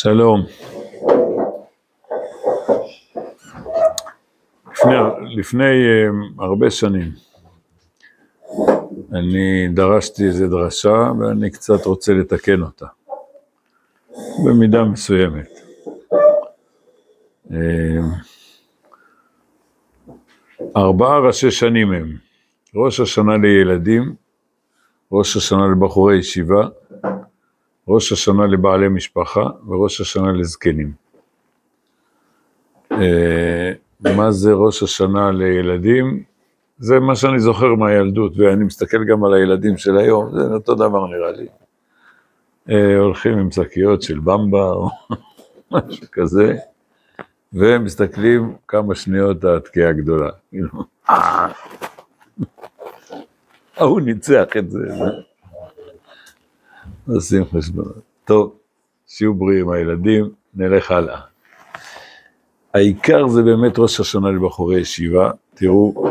שלום. 0.00 0.46
לפני, 4.72 4.94
לפני 5.36 5.64
uh, 5.64 6.42
הרבה 6.42 6.70
שנים 6.70 7.12
אני 9.12 9.68
דרשתי 9.68 10.24
איזה 10.26 10.48
דרשה 10.48 11.12
ואני 11.20 11.50
קצת 11.50 11.86
רוצה 11.86 12.12
לתקן 12.12 12.62
אותה, 12.62 12.86
במידה 14.44 14.84
מסוימת. 14.84 15.60
Uh, 17.48 17.54
ארבעה 20.76 21.18
ראשי 21.18 21.50
שנים 21.50 21.92
הם, 21.92 22.16
ראש 22.74 23.00
השנה 23.00 23.36
לילדים, 23.36 24.14
ראש 25.12 25.36
השנה 25.36 25.66
לבחורי 25.68 26.18
ישיבה, 26.18 26.68
ראש 27.88 28.12
השנה 28.12 28.46
לבעלי 28.46 28.88
משפחה 28.88 29.44
וראש 29.68 30.00
השנה 30.00 30.32
לזקנים. 30.32 30.92
אה, 32.92 33.72
מה 34.00 34.30
זה 34.30 34.52
ראש 34.52 34.82
השנה 34.82 35.30
לילדים? 35.30 36.22
זה 36.78 37.00
מה 37.00 37.16
שאני 37.16 37.40
זוכר 37.40 37.74
מהילדות, 37.74 38.32
ואני 38.38 38.64
מסתכל 38.64 39.04
גם 39.04 39.24
על 39.24 39.34
הילדים 39.34 39.76
של 39.76 39.98
היום, 39.98 40.30
זה 40.32 40.54
אותו 40.54 40.74
דבר 40.74 41.06
נראה 41.06 41.32
לי. 41.32 41.46
אה, 42.70 42.98
הולכים 42.98 43.38
עם 43.38 43.50
שקיות 43.50 44.02
של 44.02 44.18
במבה 44.18 44.70
או 44.70 44.88
משהו 45.72 46.06
כזה, 46.12 46.56
ומסתכלים 47.52 48.54
כמה 48.68 48.94
שניות 48.94 49.44
התקיעה 49.44 49.90
הגדולה. 49.90 50.30
כאילו, 50.50 50.68
אה, 51.10 51.48
ההוא 53.76 54.00
ניצח 54.00 54.56
את 54.58 54.70
זה. 54.70 54.80
עושים 57.14 57.44
חשבונות. 57.44 58.00
טוב, 58.24 58.56
שיהיו 59.06 59.34
בריאים 59.34 59.70
הילדים, 59.70 60.30
נלך 60.54 60.90
הלאה. 60.90 61.20
העיקר 62.74 63.28
זה 63.28 63.42
באמת 63.42 63.78
ראש 63.78 64.00
השנה 64.00 64.30
לבחורי 64.30 64.80
ישיבה. 64.80 65.30
תראו, 65.54 66.10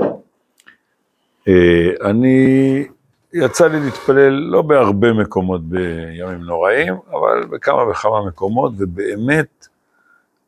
אה, 1.47 2.09
אני, 2.09 2.85
יצא 3.33 3.67
לי 3.67 3.79
להתפלל 3.79 4.33
לא 4.33 4.61
בהרבה 4.61 5.13
מקומות 5.13 5.61
בימים 5.69 6.41
נוראים, 6.41 6.93
אבל 7.11 7.45
בכמה 7.45 7.91
וכמה 7.91 8.25
מקומות, 8.27 8.73
ובאמת, 8.77 9.67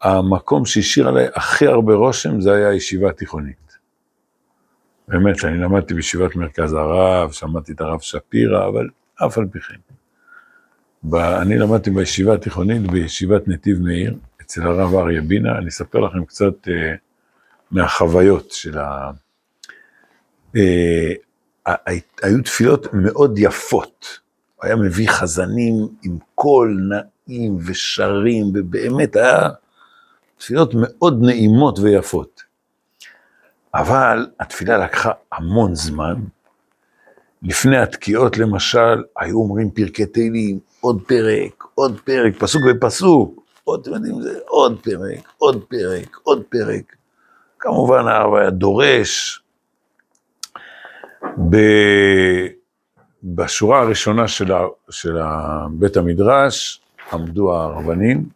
המקום 0.01 0.65
שהשאיר 0.65 1.07
עליי 1.07 1.27
הכי 1.35 1.67
הרבה 1.67 1.93
רושם 1.93 2.41
זה 2.41 2.53
היה 2.53 2.73
ישיבה 2.73 3.11
תיכונית. 3.11 3.77
באמת, 5.07 5.45
אני 5.45 5.57
למדתי 5.57 5.93
בישיבת 5.93 6.35
מרכז 6.35 6.73
הרב, 6.73 7.31
שמעתי 7.31 7.71
את 7.71 7.81
הרב 7.81 7.99
שפירא, 7.99 8.67
אבל 8.67 8.89
אף 9.25 9.37
על 9.37 9.45
פי 9.51 9.59
כן. 9.59 9.98
אני 11.13 11.57
למדתי 11.57 11.89
בישיבה 11.89 12.33
התיכונית, 12.33 12.91
בישיבת 12.91 13.47
נתיב 13.47 13.81
מאיר, 13.81 14.17
אצל 14.41 14.67
הרב 14.67 14.95
אריה 14.95 15.21
בינה, 15.21 15.57
אני 15.57 15.67
אספר 15.67 15.99
לכם 15.99 16.25
קצת 16.25 16.67
uh, 16.67 16.71
מהחוויות 17.71 18.51
של 18.51 18.77
ה... 18.77 19.11
Uh, 20.55 20.59
היו 22.23 22.43
תפילות 22.43 22.93
מאוד 22.93 23.39
יפות, 23.39 24.19
היה 24.61 24.75
מביא 24.75 25.09
חזנים 25.09 25.87
עם 26.03 26.17
קול 26.35 26.89
נעים 26.89 27.57
ושרים, 27.65 28.45
ובאמת 28.53 29.15
היה 29.15 29.49
תפילות 30.37 30.71
מאוד 30.75 31.19
נעימות 31.21 31.79
ויפות. 31.79 32.43
אבל 33.73 34.27
התפילה 34.39 34.77
לקחה 34.77 35.11
המון 35.31 35.75
זמן, 35.75 36.15
לפני 37.43 37.77
התקיעות 37.77 38.37
למשל, 38.37 39.03
היו 39.19 39.37
אומרים 39.37 39.71
פרקי 39.71 40.05
תהילים, 40.05 40.59
עוד 40.81 41.01
פרק, 41.07 41.63
עוד 41.75 41.99
פרק, 42.03 42.33
פסוק 42.39 42.61
בפסוק, 42.69 43.43
עוד, 43.63 43.81
אתם 43.81 43.93
יודעים, 43.93 44.21
זה 44.21 44.39
עוד 44.47 44.79
פרק, 44.83 45.31
עוד 45.37 45.63
פרק, 45.69 46.17
עוד 46.23 46.43
פרק. 46.49 46.95
כמובן 47.59 48.07
הרב 48.07 48.33
היה 48.35 48.49
דורש. 48.49 49.41
ב... 51.49 51.57
בשורה 53.23 53.79
הראשונה 53.79 54.27
של, 54.27 54.51
ה... 54.51 54.65
של 54.89 55.17
בית 55.71 55.97
המדרש 55.97 56.81
עמדו 57.13 57.53
הרבנים, 57.53 58.29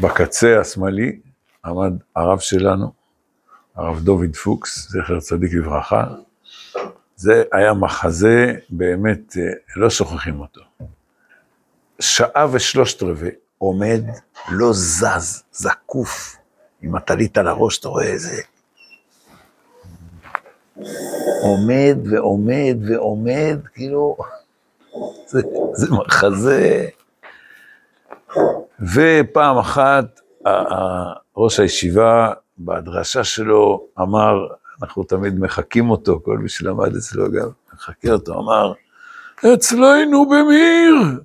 בקצה 0.00 0.60
השמאלי 0.60 1.20
עמד 1.64 1.92
הרב 2.16 2.38
שלנו, 2.38 2.92
הרב 3.76 4.00
דוד 4.00 4.36
פוקס, 4.36 4.88
זכר 4.90 5.20
צדיק 5.20 5.54
לברכה, 5.54 6.06
זה 7.16 7.42
היה 7.52 7.74
מחזה, 7.74 8.54
באמת, 8.70 9.36
אה, 9.36 9.52
לא 9.76 9.90
שוכחים 9.90 10.40
אותו. 10.40 10.60
שעה 12.00 12.46
ושלושת 12.52 13.02
רבעי, 13.02 13.30
עומד, 13.58 14.00
לא 14.50 14.72
זז, 14.72 15.42
זקוף, 15.52 16.36
עם 16.82 16.96
הטלית 16.96 17.38
על 17.38 17.48
הראש, 17.48 17.78
אתה 17.78 17.88
רואה 17.88 18.06
איזה... 18.06 18.42
עומד 21.42 21.96
ועומד 22.10 22.76
ועומד, 22.88 23.58
כאילו, 23.74 24.16
זה, 25.26 25.40
זה 25.72 25.86
מחזה. 25.90 26.88
ופעם 28.94 29.58
אחת, 29.58 30.20
ראש 31.36 31.60
הישיבה, 31.60 32.32
בהדרשה 32.58 33.24
שלו, 33.24 33.86
אמר, 34.00 34.46
אנחנו 34.82 35.04
תמיד 35.04 35.38
מחקים 35.38 35.90
אותו, 35.90 36.20
כל 36.24 36.38
מי 36.38 36.48
שלמד 36.48 36.96
אצלו 36.96 37.32
גם 37.32 37.48
מחכה 37.74 38.10
אותו, 38.10 38.34
אמר, 38.34 38.72
אצלנו 39.54 40.26
במיר, 40.28 41.20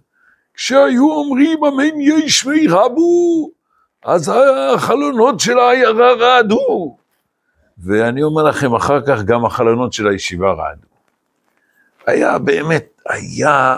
כשהיו 0.55 1.11
אומרים 1.11 1.65
אמן 1.65 2.01
ישמי 2.01 2.67
רבו, 2.67 3.49
אז 4.05 4.31
החלונות 4.75 5.39
של 5.39 5.59
העיירה 5.59 6.13
רעדו. 6.13 6.97
ואני 7.77 8.23
אומר 8.23 8.43
לכם, 8.43 8.75
אחר 8.75 9.01
כך 9.01 9.23
גם 9.23 9.45
החלונות 9.45 9.93
של 9.93 10.07
הישיבה 10.07 10.51
רעדו. 10.51 10.87
היה 12.07 12.37
באמת, 12.37 13.01
היה, 13.09 13.75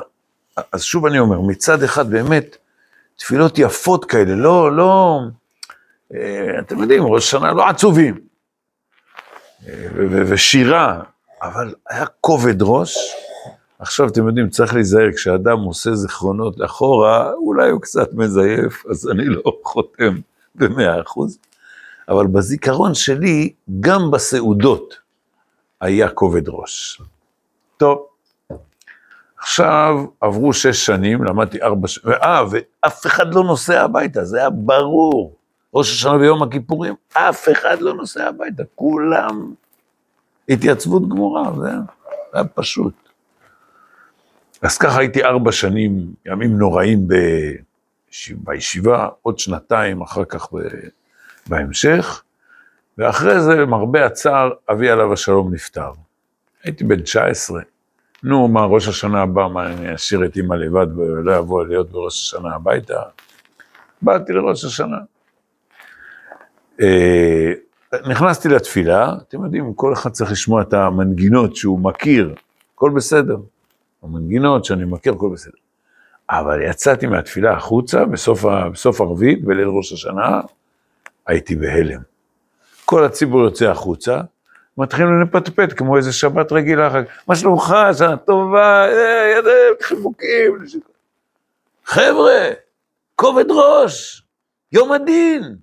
אז 0.72 0.84
שוב 0.84 1.06
אני 1.06 1.20
אומר, 1.20 1.42
מצד 1.42 1.84
אחד 1.84 2.10
באמת, 2.10 2.58
תפילות 3.16 3.60
יפות 3.60 4.06
כאלה, 4.06 4.36
לא, 4.36 4.76
לא, 4.76 5.20
אה, 6.14 6.60
אתם 6.60 6.80
יודעים, 6.80 7.04
ראש 7.04 7.32
שנה 7.32 7.54
לא 7.54 7.68
עצובים. 7.68 8.20
ושירה, 10.10 11.02
אבל 11.42 11.74
היה 11.90 12.06
כובד 12.22 12.62
ראש. 12.62 12.98
עכשיו, 13.80 14.08
אתם 14.08 14.28
יודעים, 14.28 14.50
צריך 14.50 14.74
להיזהר, 14.74 15.12
כשאדם 15.16 15.60
עושה 15.60 15.96
זיכרונות 15.96 16.58
לאחורה, 16.58 17.34
אולי 17.34 17.70
הוא 17.70 17.82
קצת 17.82 18.14
מזייף, 18.14 18.86
אז 18.86 19.10
אני 19.10 19.26
לא 19.26 19.60
חותם 19.64 20.16
במאה 20.56 21.02
אחוז. 21.02 21.38
אבל 22.10 22.28
בזיכרון 22.28 22.94
שלי, 22.94 23.54
גם 23.80 24.12
בסעודות 24.12 24.94
היה 25.82 26.10
כובד 26.10 26.50
ראש. 26.50 27.02
טוב, 27.78 28.08
עכשיו 29.40 30.06
עברו 30.22 30.54
שש 30.54 30.86
שנים, 30.86 31.24
למדתי 31.24 31.62
ארבע 31.62 31.88
שנים, 31.88 32.16
אה, 32.24 32.44
ואף 32.50 33.06
אחד 33.06 33.34
לא 33.34 33.44
נוסע 33.44 33.82
הביתה, 33.84 34.24
זה 34.24 34.38
היה 34.38 34.50
ברור. 34.50 35.36
ראש 35.74 35.92
השנה 35.92 36.16
ויום 36.16 36.44
הכיפורים, 36.44 36.94
אף 37.14 37.50
אחד 37.52 37.82
לא 37.82 37.94
נוסע 37.94 38.28
הביתה, 38.28 38.64
כולם 38.76 39.54
התייצבות 40.50 41.10
גמורה, 41.10 41.52
זה 41.62 41.70
היה 42.34 42.44
פשוט. 42.44 43.07
אז 44.62 44.78
ככה 44.78 45.00
הייתי 45.00 45.24
ארבע 45.24 45.52
שנים, 45.52 46.14
ימים 46.26 46.58
נוראים 46.58 47.08
ב... 47.08 47.14
בישיבה, 48.32 49.08
עוד 49.22 49.40
שנתיים 49.40 50.02
אחר 50.02 50.26
כך 50.26 50.54
ב... 50.54 50.58
בהמשך, 51.48 52.24
ואחרי 52.98 53.42
זה, 53.42 53.56
למרבה 53.56 54.06
הצער, 54.06 54.52
אבי 54.72 54.90
עליו 54.90 55.14
השלום 55.14 55.54
נפטר. 55.54 55.92
הייתי 56.64 56.84
בן 56.84 57.02
19. 57.02 57.62
נו, 58.24 58.48
מה, 58.48 58.66
ראש 58.66 58.88
השנה 58.88 59.22
הבא, 59.22 59.48
מה, 59.48 59.68
אני 59.68 59.96
אשאיר 59.96 60.26
את 60.26 60.36
אימא 60.36 60.54
לבד 60.54 60.98
ולא 60.98 61.40
אבוא 61.40 61.66
להיות 61.66 61.92
בראש 61.92 62.24
השנה 62.24 62.56
הביתה? 62.56 63.02
באתי 64.02 64.34
לראש 64.34 64.66
השנה. 64.66 64.98
אה, 66.82 67.52
נכנסתי 68.10 68.50
לתפילה, 68.50 69.14
אתם 69.28 69.46
יודעים, 69.46 69.74
כל 69.74 69.94
אחד 69.94 70.10
צריך 70.10 70.32
לשמוע 70.32 70.62
את 70.62 70.74
המנגינות 70.74 71.56
שהוא 71.56 71.80
מכיר, 71.80 72.36
הכל 72.76 72.92
בסדר. 72.96 73.38
המנגינות 74.04 74.66
שאני 74.66 74.86
מכיר, 74.86 75.14
הכל 75.14 75.30
בסדר. 75.34 75.58
אבל 76.30 76.62
יצאתי 76.62 77.08
מהתפילה 77.08 77.54
החוצה 77.54 78.06
בסוף, 78.06 78.46
בסוף 78.74 79.02
הרביעית, 79.02 79.46
בליל 79.46 79.68
ראש 79.68 79.94
השנה, 79.94 80.42
הייתי 81.28 81.56
בהלם. 81.56 82.00
כל 82.86 83.06
הציבור 83.06 83.42
יוצא 83.42 83.66
החוצה, 83.66 84.22
מתחילים 84.78 85.22
לפטפט 85.22 85.74
כמו 85.78 85.98
איזה 85.98 86.14
שבת 86.14 86.52
רגילה, 86.52 86.90
מה 87.28 87.36
שלומך, 87.36 87.76
שנה 87.98 88.18
טובה, 88.18 88.86
אה, 88.86 89.34
ידיים, 89.38 89.74
חיבוקים. 89.82 90.66
חבר'ה, 91.86 92.50
כובד 93.16 93.52
ראש, 93.52 94.24
יום 94.72 94.92
הדין. 94.92 95.56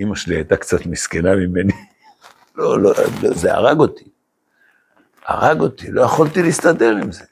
אמא 0.00 0.14
שלי 0.14 0.34
הייתה 0.34 0.56
קצת 0.56 0.86
מסכנה 0.86 1.36
ממני. 1.36 1.72
לא, 2.56 2.80
לא, 2.80 2.92
זה 3.22 3.54
הרג 3.54 3.78
אותי. 3.78 4.04
הרג 5.28 5.60
אותי, 5.60 5.90
לא 5.90 6.02
יכולתי 6.02 6.42
להסתדר 6.42 6.96
עם 6.96 7.12
זה. 7.12 7.24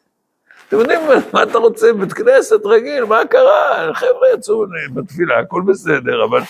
אתם 0.68 0.76
יודעים 0.76 1.00
מה 1.32 1.42
אתה 1.42 1.58
רוצה? 1.58 1.92
בית 1.92 2.12
כנסת 2.12 2.60
רגיל, 2.64 3.04
מה 3.04 3.20
קרה? 3.30 3.94
חבר'ה 3.94 4.28
יצאו 4.34 4.64
בתפילה, 4.94 5.38
הכל 5.40 5.62
בסדר, 5.66 6.24
אבל 6.24 6.40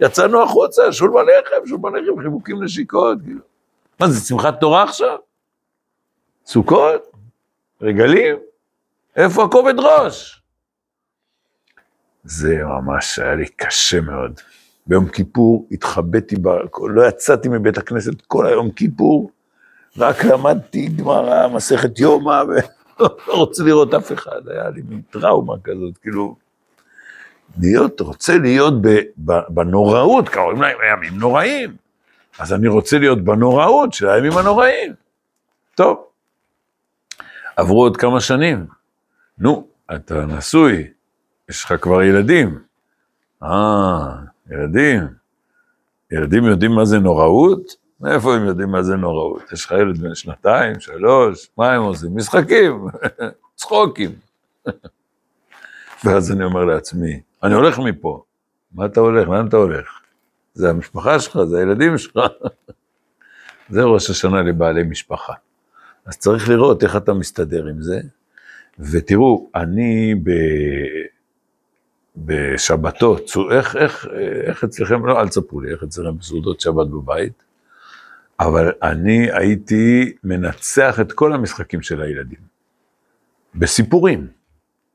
יצאנו 0.00 0.42
החוצה, 0.42 0.92
שולמן 0.92 1.24
לחם, 1.24 1.66
שולמן 1.66 1.94
לחם, 1.94 2.22
חיבוקים 2.22 2.62
נשיקות, 2.62 3.18
כאילו. 3.24 3.40
מה 4.00 4.08
זה, 4.08 4.28
שמחת 4.28 4.60
תורה 4.60 4.82
עכשיו? 4.82 5.16
סוכות? 6.46 7.10
רגלים? 7.82 8.36
איפה 9.16 9.44
הכובד 9.44 9.74
ראש? 9.78 10.42
זה 12.24 12.58
ממש 12.64 13.18
היה 13.18 13.34
לי 13.34 13.48
קשה 13.48 14.00
מאוד. 14.00 14.40
ביום 14.86 15.08
כיפור 15.08 15.68
התחבאתי. 15.72 16.36
לא 16.88 17.08
יצאתי 17.08 17.48
מבית 17.48 17.78
הכנסת 17.78 18.20
כל 18.26 18.46
היום 18.46 18.70
כיפור, 18.70 19.30
רק 19.98 20.24
למדתי 20.24 20.88
גמרא, 20.88 21.48
מסכת 21.48 21.98
יומא, 21.98 22.42
ולא 22.48 23.08
רוצה 23.40 23.64
לראות 23.64 23.94
אף 23.94 24.12
אחד, 24.12 24.48
היה 24.48 24.70
לי 24.70 24.82
מין 24.88 25.00
טראומה 25.10 25.54
כזאת, 25.64 25.98
כאילו, 25.98 26.36
להיות, 27.58 28.00
רוצה 28.00 28.38
להיות 28.38 28.74
בנוראות, 29.48 30.28
קוראים 30.28 30.62
להם 30.62 30.76
ימים 30.92 31.18
נוראים, 31.18 31.76
אז 32.38 32.52
אני 32.52 32.68
רוצה 32.68 32.98
להיות 32.98 33.24
בנוראות 33.24 33.92
של 33.92 34.08
הימים 34.08 34.38
הנוראים. 34.38 34.92
טוב, 35.74 36.04
עברו 37.56 37.82
עוד 37.82 37.96
כמה 37.96 38.20
שנים, 38.20 38.66
נו, 39.38 39.66
אתה 39.94 40.26
נשוי, 40.26 40.86
יש 41.48 41.64
לך 41.64 41.74
כבר 41.80 42.02
ילדים. 42.02 42.58
אה, 43.42 44.14
ילדים. 44.50 45.06
ילדים 46.12 46.44
יודעים 46.44 46.70
מה 46.70 46.84
זה 46.84 46.98
נוראות? 46.98 47.85
מאיפה 48.00 48.34
הם 48.34 48.44
יודעים 48.44 48.68
מה 48.68 48.82
זה 48.82 48.96
נוראות? 48.96 49.52
יש 49.52 49.64
לך 49.64 49.72
ילד 49.72 49.98
בן 49.98 50.14
שנתיים, 50.14 50.80
שלוש, 50.80 51.48
מה 51.58 51.72
הם 51.72 51.82
עושים? 51.82 52.16
משחקים, 52.16 52.86
צחוקים. 53.56 54.10
ואז 56.04 56.32
אני 56.32 56.44
אומר 56.44 56.64
לעצמי, 56.64 57.20
אני 57.42 57.54
הולך 57.54 57.78
מפה. 57.78 58.22
מה 58.72 58.86
אתה 58.86 59.00
הולך? 59.00 59.28
לאן 59.28 59.46
אתה 59.46 59.56
הולך? 59.56 60.00
זה 60.54 60.70
המשפחה 60.70 61.20
שלך, 61.20 61.38
זה 61.42 61.58
הילדים 61.58 61.98
שלך. 61.98 62.18
זה 63.70 63.82
ראש 63.82 64.10
השנה 64.10 64.42
לבעלי 64.42 64.82
משפחה. 64.82 65.32
אז 66.06 66.18
צריך 66.18 66.48
לראות 66.48 66.82
איך 66.82 66.96
אתה 66.96 67.12
מסתדר 67.14 67.66
עם 67.66 67.82
זה. 67.82 68.00
ותראו, 68.78 69.50
אני 69.54 70.14
ב... 70.14 70.30
בשבתות, 72.16 73.30
איך, 73.50 73.76
איך, 73.76 74.06
איך 74.46 74.64
אצלכם, 74.64 75.06
לא, 75.06 75.20
אל 75.20 75.28
תספרו 75.28 75.60
לי, 75.60 75.72
איך 75.72 75.82
אצלכם 75.82 76.18
בסעודות 76.18 76.60
שבת 76.60 76.86
בבית, 76.86 77.42
אבל 78.40 78.72
אני 78.82 79.32
הייתי 79.32 80.12
מנצח 80.24 81.00
את 81.00 81.12
כל 81.12 81.32
המשחקים 81.32 81.82
של 81.82 82.02
הילדים. 82.02 82.38
בסיפורים, 83.54 84.26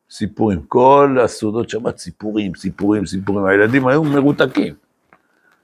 סיפורים, 0.09 0.61
כל 0.67 1.17
הסעודות 1.23 1.69
שבת 1.69 1.97
סיפורים, 1.97 2.55
סיפורים, 2.55 3.05
סיפורים, 3.05 3.45
הילדים 3.45 3.87
היו 3.87 4.03
מרותקים. 4.03 4.73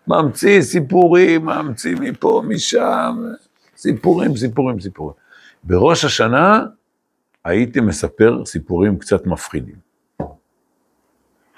ממציא 0.07 0.61
סיפורים, 0.61 1.45
ממציא 1.45 1.95
מפה, 1.99 2.41
משם, 2.47 3.15
סיפורים, 3.77 4.37
סיפורים, 4.37 4.79
סיפורים. 4.79 5.15
בראש 5.63 6.05
השנה 6.05 6.65
הייתי 7.43 7.79
מספר 7.79 8.45
סיפורים 8.45 8.99
קצת 8.99 9.25
מפחידים. 9.25 9.75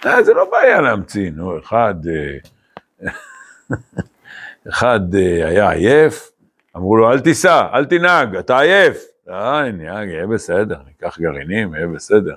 אה, 0.05 0.23
זה 0.23 0.33
לא 0.33 0.49
בעיה 0.51 0.81
להמציא, 0.81 1.31
נו, 1.31 1.59
אחד, 1.59 1.95
אה, 2.07 3.09
אחד 4.69 5.15
אה, 5.15 5.47
היה 5.47 5.71
עייף, 5.71 6.31
אמרו 6.77 6.95
לו, 6.95 7.11
אל 7.11 7.19
תיסע, 7.19 7.67
אל 7.73 7.85
תנהג, 7.85 8.35
אתה 8.35 8.59
עייף. 8.59 9.05
אה, 9.29 9.71
נהג, 9.71 10.07
יהיה 10.07 10.27
בסדר, 10.27 10.77
ניקח 10.87 11.19
גרעינים, 11.19 11.73
יהיה 11.73 11.87
בסדר. 11.87 12.33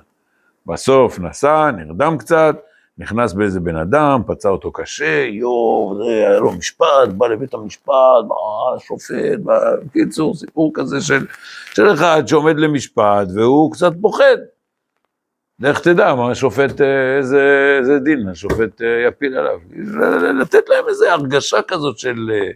בסוף 0.65 1.19
נסע, 1.19 1.71
נרדם 1.71 2.17
קצת, 2.19 2.55
נכנס 2.97 3.33
באיזה 3.33 3.59
בן 3.59 3.75
אדם, 3.75 4.21
פצע 4.27 4.49
אותו 4.49 4.71
קשה, 4.71 5.25
יואו, 5.29 6.03
היה 6.09 6.39
לו 6.39 6.51
משפט, 6.51 7.09
בא 7.17 7.27
לבית 7.27 7.53
המשפט, 7.53 8.23
בא 8.27 8.35
שופט, 8.79 9.39
בקיצור, 9.85 10.35
סיפור 10.35 10.71
כזה 10.73 11.01
של, 11.01 11.25
של 11.73 11.93
אחד 11.93 12.23
שעומד 12.25 12.57
למשפט 12.57 13.27
והוא 13.35 13.71
קצת 13.71 13.91
פוחד. 14.01 14.37
לך 15.69 15.79
תדע 15.79 16.13
מה 16.13 16.31
השופט, 16.31 16.81
אה, 16.81 17.17
איזה, 17.17 17.75
איזה 17.79 17.99
דין 17.99 18.27
השופט 18.27 18.81
אה, 18.81 19.07
יפיל 19.07 19.37
עליו. 19.37 19.59
לתת 20.39 20.69
להם 20.69 20.85
איזו 20.89 21.05
הרגשה 21.05 21.61
כזאת 21.67 21.97
של... 21.97 22.31
אה, 22.33 22.51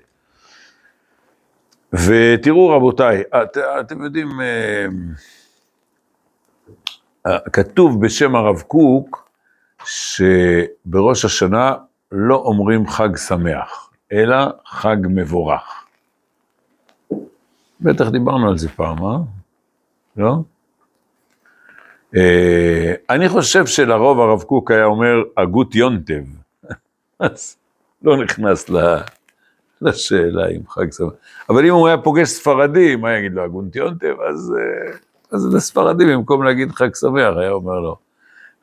ותראו 1.93 2.69
רבותיי, 2.69 3.21
את, 3.21 3.57
אתם 3.57 4.03
יודעים, 4.03 4.29
כתוב 7.53 8.05
בשם 8.05 8.35
הרב 8.35 8.61
קוק, 8.61 9.29
שבראש 9.85 11.25
השנה 11.25 11.75
לא 12.11 12.35
אומרים 12.35 12.87
חג 12.87 13.15
שמח, 13.15 13.89
אלא 14.11 14.37
חג 14.65 14.97
מבורך. 15.03 15.85
בטח 17.81 18.09
דיברנו 18.09 18.49
על 18.49 18.57
זה 18.57 18.69
פעם, 18.69 19.05
אה? 19.05 19.17
לא? 20.17 20.35
אה, 22.15 22.93
אני 23.09 23.29
חושב 23.29 23.65
שלרוב 23.65 24.19
הרב 24.19 24.43
קוק 24.43 24.71
היה 24.71 24.85
אומר 24.85 25.23
הגות 25.37 25.75
יונטב, 25.75 26.23
אז 27.19 27.57
לא 28.01 28.17
נכנס 28.17 28.69
לשאלה 29.81 30.47
אם 30.47 30.67
חג 30.67 30.91
שמח. 30.91 31.13
אבל 31.49 31.65
אם 31.65 31.73
הוא 31.73 31.87
היה 31.87 31.97
פוגש 31.97 32.27
ספרדי, 32.27 32.95
מה 32.95 33.17
יגיד 33.17 33.33
לו 33.33 33.43
הגות 33.43 33.75
יונטב? 33.75 34.15
אז, 34.29 34.53
אה, 34.57 34.97
אז 35.31 35.53
לספרדי 35.53 36.05
במקום 36.05 36.43
להגיד 36.43 36.71
חג 36.71 36.95
שמח, 36.95 37.37
היה 37.37 37.51
אומר 37.51 37.79
לו 37.79 37.95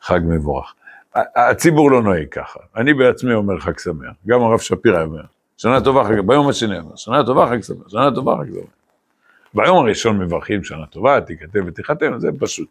חג 0.00 0.20
מבורך. 0.24 0.74
הציבור 1.36 1.90
לא 1.90 2.02
נוהג 2.02 2.28
ככה, 2.30 2.60
אני 2.76 2.94
בעצמי 2.94 3.34
אומר 3.34 3.60
חג 3.60 3.78
שמח, 3.78 4.12
גם 4.26 4.42
הרב 4.42 4.58
שפירא 4.58 5.02
אומר, 5.02 5.22
שנה 5.56 5.80
טובה 5.80 6.04
חג, 6.04 6.20
ביום 6.20 6.48
השני 6.48 6.78
אומר, 6.78 6.96
שנה 6.96 7.26
טובה 7.26 7.46
חג 7.46 7.62
שמח, 7.62 7.88
שנה 7.88 8.10
טובה 8.14 8.36
חג 8.36 8.52
שמח. 8.54 8.64
ביום 9.54 9.76
הראשון 9.76 10.18
מברכים 10.18 10.64
שנה 10.64 10.86
טובה, 10.86 11.20
תיכתב 11.20 11.60
ותיחתם, 11.66 12.18
זה 12.18 12.28
פשוט. 12.38 12.68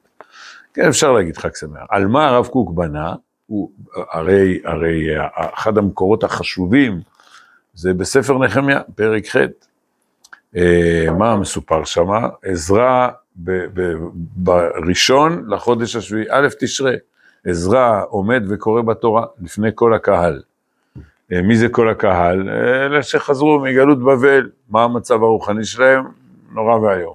כן, 0.73 0.87
אפשר 0.87 1.11
להגיד 1.11 1.37
חג 1.37 1.55
שמח. 1.55 1.81
על 1.89 2.07
מה 2.07 2.27
הרב 2.27 2.47
קוק 2.47 2.71
בנה? 2.71 3.15
הוא, 3.47 3.71
הרי, 4.11 4.59
הרי 4.65 5.07
אחד 5.33 5.77
המקורות 5.77 6.23
החשובים 6.23 7.01
זה 7.73 7.93
בספר 7.93 8.37
נחמיה, 8.37 8.81
פרק 8.95 9.27
ח'. 9.27 9.35
אה, 10.55 11.05
מה 11.17 11.35
מסופר 11.35 11.83
שם? 11.83 12.07
עזרא 12.43 13.09
בראשון 14.35 15.45
לחודש 15.49 15.95
השביעי, 15.95 16.25
א' 16.29 16.47
תשרה. 16.59 16.93
עזרא 17.45 18.01
עומד 18.09 18.43
וקורא 18.49 18.81
בתורה 18.81 19.25
לפני 19.41 19.69
כל 19.75 19.93
הקהל. 19.93 20.41
אה, 21.31 21.41
מי 21.41 21.55
זה 21.55 21.69
כל 21.69 21.89
הקהל? 21.89 22.49
אלה 22.49 23.03
שחזרו 23.03 23.59
מגלות 23.59 23.99
בבל, 23.99 24.49
מה 24.69 24.83
המצב 24.83 25.23
הרוחני 25.23 25.65
שלהם? 25.65 26.03
נורא 26.51 26.75
ואיום. 26.75 27.13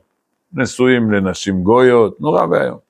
נשואים 0.53 1.11
לנשים 1.11 1.63
גויות, 1.63 2.21
נורא 2.21 2.47
ואיום. 2.47 2.88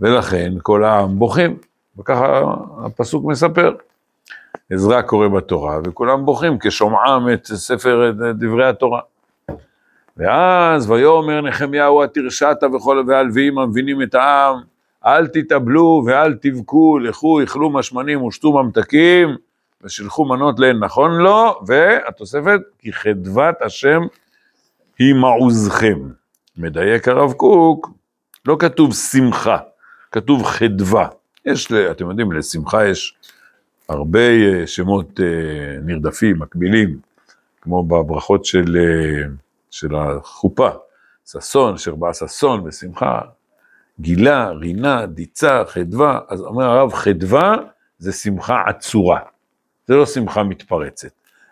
ולכן 0.00 0.52
כל 0.62 0.84
העם 0.84 1.18
בוכים, 1.18 1.56
וככה 1.98 2.54
הפסוק 2.84 3.24
מספר. 3.24 3.74
עזרא 4.72 5.02
קורא 5.02 5.28
בתורה, 5.28 5.78
וכולם 5.84 6.24
בוכים 6.24 6.58
כשומעם 6.58 7.32
את 7.32 7.46
ספר 7.46 8.10
את 8.10 8.36
דברי 8.38 8.68
התורה. 8.68 9.00
ואז 10.16 10.90
ויאמר 10.90 11.40
נחמיהו 11.40 12.04
התרשעת 12.04 12.62
וכל 12.64 13.04
והלוויים 13.06 13.58
המבינים 13.58 14.02
את 14.02 14.14
העם, 14.14 14.56
אל 15.06 15.26
תתאבלו 15.26 16.02
ואל 16.06 16.34
תבכו, 16.34 16.98
לכו, 16.98 17.42
אכלו 17.42 17.70
משמנים 17.70 18.22
ושתו 18.22 18.52
ממתקים, 18.52 19.28
ושילחו 19.82 20.24
מנות 20.24 20.60
להן 20.60 20.78
נכון 20.78 21.10
לו, 21.10 21.60
והתוספת, 21.66 22.60
כי 22.78 22.92
חדבת 22.92 23.62
השם 23.62 24.02
היא 24.98 25.14
מעוזכם. 25.14 25.98
מדייק 26.56 27.08
הרב 27.08 27.32
קוק, 27.32 27.90
לא 28.46 28.56
כתוב 28.58 28.94
שמחה, 28.94 29.58
כתוב 30.12 30.44
חדווה. 30.44 31.08
יש, 31.44 31.72
אתם 31.72 32.10
יודעים, 32.10 32.32
לשמחה 32.32 32.86
יש 32.86 33.16
הרבה 33.88 34.28
אה, 34.28 34.66
שמות 34.66 35.20
אה, 35.20 35.80
נרדפים, 35.82 36.38
מקבילים, 36.38 36.98
כמו 37.60 37.84
בברכות 37.84 38.44
של, 38.44 38.76
אה, 38.76 39.28
של 39.70 39.94
החופה, 39.94 40.68
ששון, 41.26 41.74
אשר 41.74 41.94
בא 41.94 42.12
ששון 42.12 42.60
ושמחה, 42.66 43.20
גילה, 44.00 44.50
רינה, 44.50 45.06
דיצה, 45.06 45.62
חדווה, 45.66 46.20
אז 46.28 46.40
אומר 46.40 46.64
הרב, 46.64 46.92
חדווה 46.92 47.56
זה 47.98 48.12
שמחה 48.12 48.62
עצורה, 48.66 49.20
זה 49.86 49.94
לא 49.94 50.06
שמחה 50.06 50.42
מתפרצת. 50.42 51.08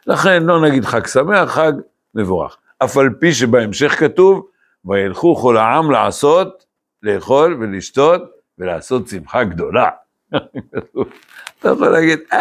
לכן 0.06 0.42
לא 0.42 0.68
נגיד 0.68 0.84
חג 0.84 1.06
שמח, 1.06 1.50
חג 1.50 1.72
מבורך. 2.14 2.56
אף 2.84 2.96
על 2.96 3.10
פי 3.20 3.32
שבהמשך 3.32 3.92
כתוב, 4.00 4.46
וילכו 4.84 5.36
כל 5.36 5.56
העם 5.56 5.90
לעשות, 5.90 6.64
לאכול 7.02 7.56
ולשתות 7.60 8.35
ולעשות 8.58 9.08
שמחה 9.08 9.44
גדולה. 9.44 9.88
אתה 11.58 11.68
יכול 11.68 11.88
להגיד, 11.88 12.18
אה, 12.32 12.38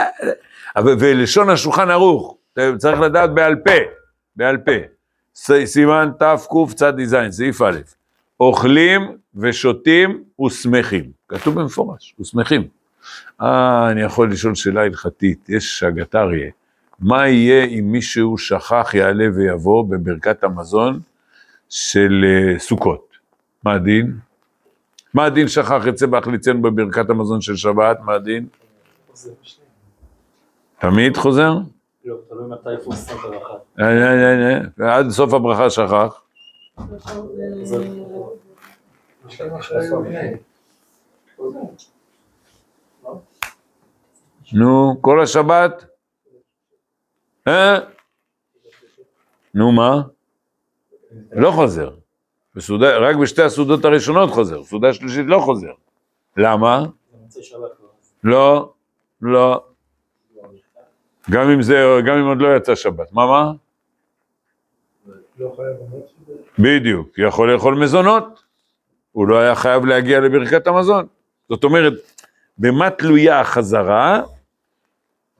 אה. 0.77 0.83
ולשון 0.99 1.49
השולחן 1.49 1.89
ערוך, 1.89 2.37
צריך 2.77 2.99
לדעת 2.99 3.33
בעל 3.33 3.55
פה, 3.55 3.71
בעל 4.35 4.57
פה. 4.57 4.71
סימן 5.65 6.09
תקצ"ז, 6.19 7.15
סעיף 7.29 7.61
א', 7.61 7.79
אוכלים 8.39 9.17
ושותים 9.35 10.23
ושמחים. 10.45 11.11
כתוב 11.27 11.59
במפורש, 11.59 12.15
ושמחים. 12.19 12.67
אה, 13.41 13.91
אני 13.91 14.01
יכול 14.01 14.31
לשאול 14.31 14.55
שאלה 14.55 14.81
הלכתית, 14.81 15.49
יש 15.49 15.79
שגת 15.79 16.15
אריה. 16.15 16.51
מה 16.99 17.27
יהיה 17.27 17.65
אם 17.65 17.91
מישהו 17.91 18.37
שכח, 18.37 18.93
יעלה 18.93 19.25
ויבוא 19.35 19.85
בברכת 19.89 20.43
המזון 20.43 20.99
של 21.69 22.25
אה, 22.25 22.59
סוכות? 22.59 23.17
מה 23.63 23.73
הדין? 23.73 24.17
מה 25.15 25.25
הדין 25.25 25.47
שכח 25.47 25.81
יצא 25.87 26.05
בהחליצנו 26.05 26.61
בברכת 26.61 27.09
המזון 27.09 27.41
של 27.41 27.55
שבת? 27.55 27.99
מה 27.99 28.13
הדין? 28.13 28.47
תמיד 30.79 31.17
חוזר? 31.17 31.53
לא, 32.05 32.15
תלוי 32.29 32.49
מתי 32.49 32.73
יפורסם 32.73 33.15
ברכה. 33.15 33.53
עד 34.79 35.09
סוף 35.09 35.33
הברכה 35.33 35.69
שכח. 35.69 36.21
נו, 44.53 44.97
כל 45.01 45.21
השבת? 45.21 45.85
אה? 47.47 47.79
נו 49.53 49.71
מה? 49.71 50.01
לא 51.31 51.51
חוזר. 51.51 51.91
בסעודה, 52.55 52.97
רק 52.97 53.15
בשתי 53.15 53.41
הסעודות 53.41 53.85
הראשונות 53.85 54.29
חוזר, 54.29 54.63
סעודה 54.63 54.93
שלישית 54.93 55.25
לא 55.27 55.39
חוזר. 55.39 55.71
למה? 56.37 56.83
לא, 58.23 58.73
לא. 59.21 59.63
גם 61.31 61.49
אם 61.49 61.61
זה, 61.61 61.85
גם 62.07 62.17
אם 62.17 62.25
עוד 62.25 62.41
לא 62.41 62.55
יצא 62.55 62.75
שבת. 62.75 63.13
מה, 63.13 63.25
מה? 63.25 63.51
בדיוק, 66.59 67.09
יכול 67.17 67.53
לאכול 67.53 67.75
מזונות. 67.75 68.43
הוא 69.11 69.27
לא 69.27 69.39
היה 69.39 69.55
חייב 69.55 69.85
להגיע 69.85 70.19
לברכת 70.19 70.67
המזון. 70.67 71.05
זאת 71.49 71.63
אומרת, 71.63 71.93
במה 72.57 72.89
תלויה 72.89 73.39
החזרה? 73.39 74.21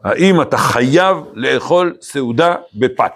האם 0.03 0.41
אתה 0.41 0.57
חייב 0.57 1.17
לאכול 1.33 1.97
סעודה 2.01 2.55
בפת, 2.73 3.11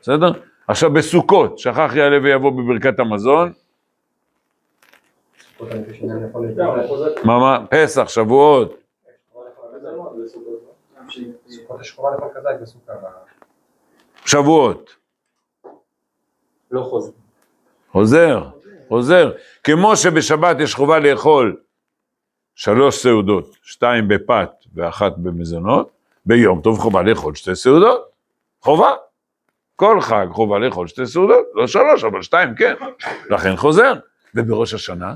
בסדר? 0.00 0.32
עכשיו 0.68 0.92
בסוכות, 0.92 1.58
שכח 1.58 1.90
יעלה 1.94 2.18
ויבוא 2.22 2.50
בברכת 2.50 2.98
המזון, 2.98 3.52
מה 7.24 7.38
מה? 7.38 7.66
פסח, 7.70 8.08
שבועות. 8.08 8.74
שבועות, 14.24 14.90
לא 16.70 16.82
חוזר. 16.82 17.12
חוזר, 17.92 18.48
חוזר. 18.88 19.32
כמו 19.64 19.96
שבשבת 19.96 20.56
יש 20.60 20.74
חובה 20.74 20.98
לאכול 20.98 21.56
שלוש 22.54 22.96
סעודות, 23.02 23.56
שתיים 23.62 24.08
בפת 24.08 24.50
ואחת 24.74 25.12
במזונות, 25.16 25.90
ביום 26.26 26.60
טוב 26.60 26.78
חובה 26.78 27.02
לאכול 27.02 27.34
שתי 27.34 27.54
סעודות, 27.54 28.08
חובה. 28.60 28.94
כל 29.82 30.00
חג 30.00 30.26
חובה 30.30 30.58
לאכול 30.58 30.86
שתי 30.86 31.06
סעודות, 31.06 31.46
לא 31.54 31.66
שלוש, 31.66 32.04
אבל 32.04 32.22
שתיים 32.22 32.54
כן, 32.54 32.74
לכן 33.30 33.56
חוזר. 33.56 33.94
ובראש 34.34 34.74
השנה, 34.74 35.14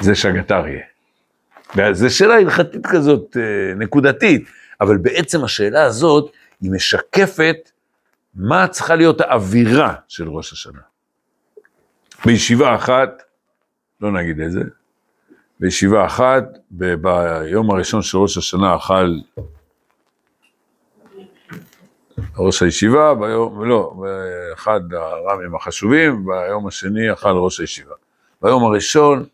זה 0.00 0.14
שגת 0.14 0.52
אריה. 0.52 0.82
וזו 1.76 2.16
שאלה 2.16 2.34
הלכתית 2.34 2.86
כזאת, 2.86 3.36
אה, 3.36 3.74
נקודתית, 3.74 4.48
אבל 4.80 4.96
בעצם 4.96 5.44
השאלה 5.44 5.84
הזאת, 5.84 6.32
היא 6.60 6.70
משקפת 6.70 7.70
מה 8.34 8.68
צריכה 8.68 8.94
להיות 8.94 9.20
האווירה 9.20 9.94
של 10.08 10.28
ראש 10.28 10.52
השנה. 10.52 10.80
בישיבה 12.24 12.74
אחת, 12.74 13.22
לא 14.00 14.12
נגיד 14.12 14.40
איזה, 14.40 14.60
בישיבה 15.60 16.06
אחת, 16.06 16.44
ב- 16.70 16.94
ביום 16.94 17.70
הראשון 17.70 18.02
של 18.02 18.18
ראש 18.18 18.36
השנה 18.36 18.76
אכל 18.76 19.14
ראש 22.38 22.62
הישיבה, 22.62 23.14
ביום, 23.14 23.64
לא, 23.64 23.92
אחד 24.54 24.80
הר"מים 24.92 25.54
החשובים, 25.54 26.26
ביום 26.26 26.66
השני 26.66 27.12
אכל 27.12 27.28
ראש 27.28 27.60
הישיבה. 27.60 27.94
ביום 28.42 28.64
הראשון 28.64 29.24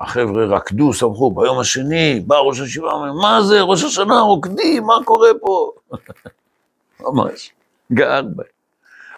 החבר'ה 0.00 0.44
רקדו, 0.44 0.92
שמחו, 0.92 1.30
ביום 1.30 1.58
השני 1.58 2.20
בא 2.26 2.36
ראש 2.36 2.60
הישיבה, 2.60 2.92
אומר, 2.92 3.12
מה 3.12 3.42
זה, 3.42 3.60
ראש 3.60 3.84
השנה 3.84 4.20
רוקדים, 4.20 4.84
מה 4.84 4.94
קורה 5.04 5.28
פה? 5.40 5.72
ממש, 7.00 7.52
גער 7.92 8.22
בהם. 8.22 8.46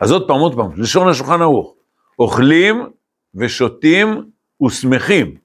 אז 0.00 0.12
עוד 0.12 0.28
פעם, 0.28 0.40
עוד 0.40 0.54
פעם, 0.54 0.70
לשון 0.76 1.08
השולחן 1.08 1.42
ערוך, 1.42 1.74
אוכלים 2.18 2.86
ושותים 3.34 4.24
ושמחים, 4.62 5.36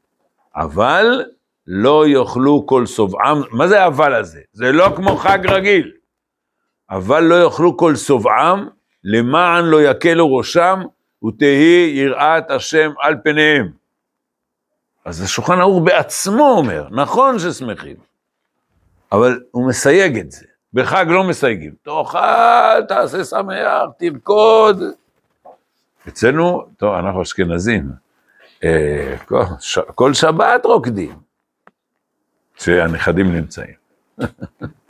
אבל 0.55 1.23
לא 1.67 2.07
יאכלו 2.07 2.65
כל 2.65 2.85
שובעם, 2.85 3.41
מה 3.51 3.67
זה 3.67 3.83
האבל 3.83 4.13
הזה? 4.13 4.39
זה 4.53 4.71
לא 4.71 4.89
כמו 4.95 5.17
חג 5.17 5.39
רגיל. 5.49 5.91
אבל 6.89 7.23
לא 7.23 7.43
יאכלו 7.43 7.77
כל 7.77 7.95
שובעם, 7.95 8.67
למען 9.03 9.65
לא 9.65 9.81
יקלו 9.81 10.35
ראשם, 10.35 10.79
ותהי 11.25 11.91
יראת 11.95 12.51
השם 12.51 12.91
על 12.99 13.15
פניהם. 13.23 13.71
אז 15.05 15.21
השולחן 15.21 15.59
ערוך 15.59 15.83
בעצמו 15.85 16.49
אומר, 16.49 16.87
נכון 16.91 17.39
ששמחים, 17.39 17.95
אבל 19.11 19.39
הוא 19.51 19.67
מסייג 19.69 20.17
את 20.17 20.31
זה. 20.31 20.45
בחג 20.73 21.05
לא 21.09 21.23
מסייגים. 21.23 21.73
תאכל, 21.81 22.85
תעשה 22.87 23.23
שמח, 23.23 23.83
תרקוד. 23.99 24.81
אצלנו, 26.07 26.65
טוב, 26.77 26.95
אנחנו 26.95 27.21
אשכנזים, 27.21 27.89
אה, 28.63 29.15
כל, 29.95 30.13
שבת 30.13 30.65
רוקדים, 30.65 31.15
שהנכדים 32.57 33.35
נמצאים. 33.35 33.73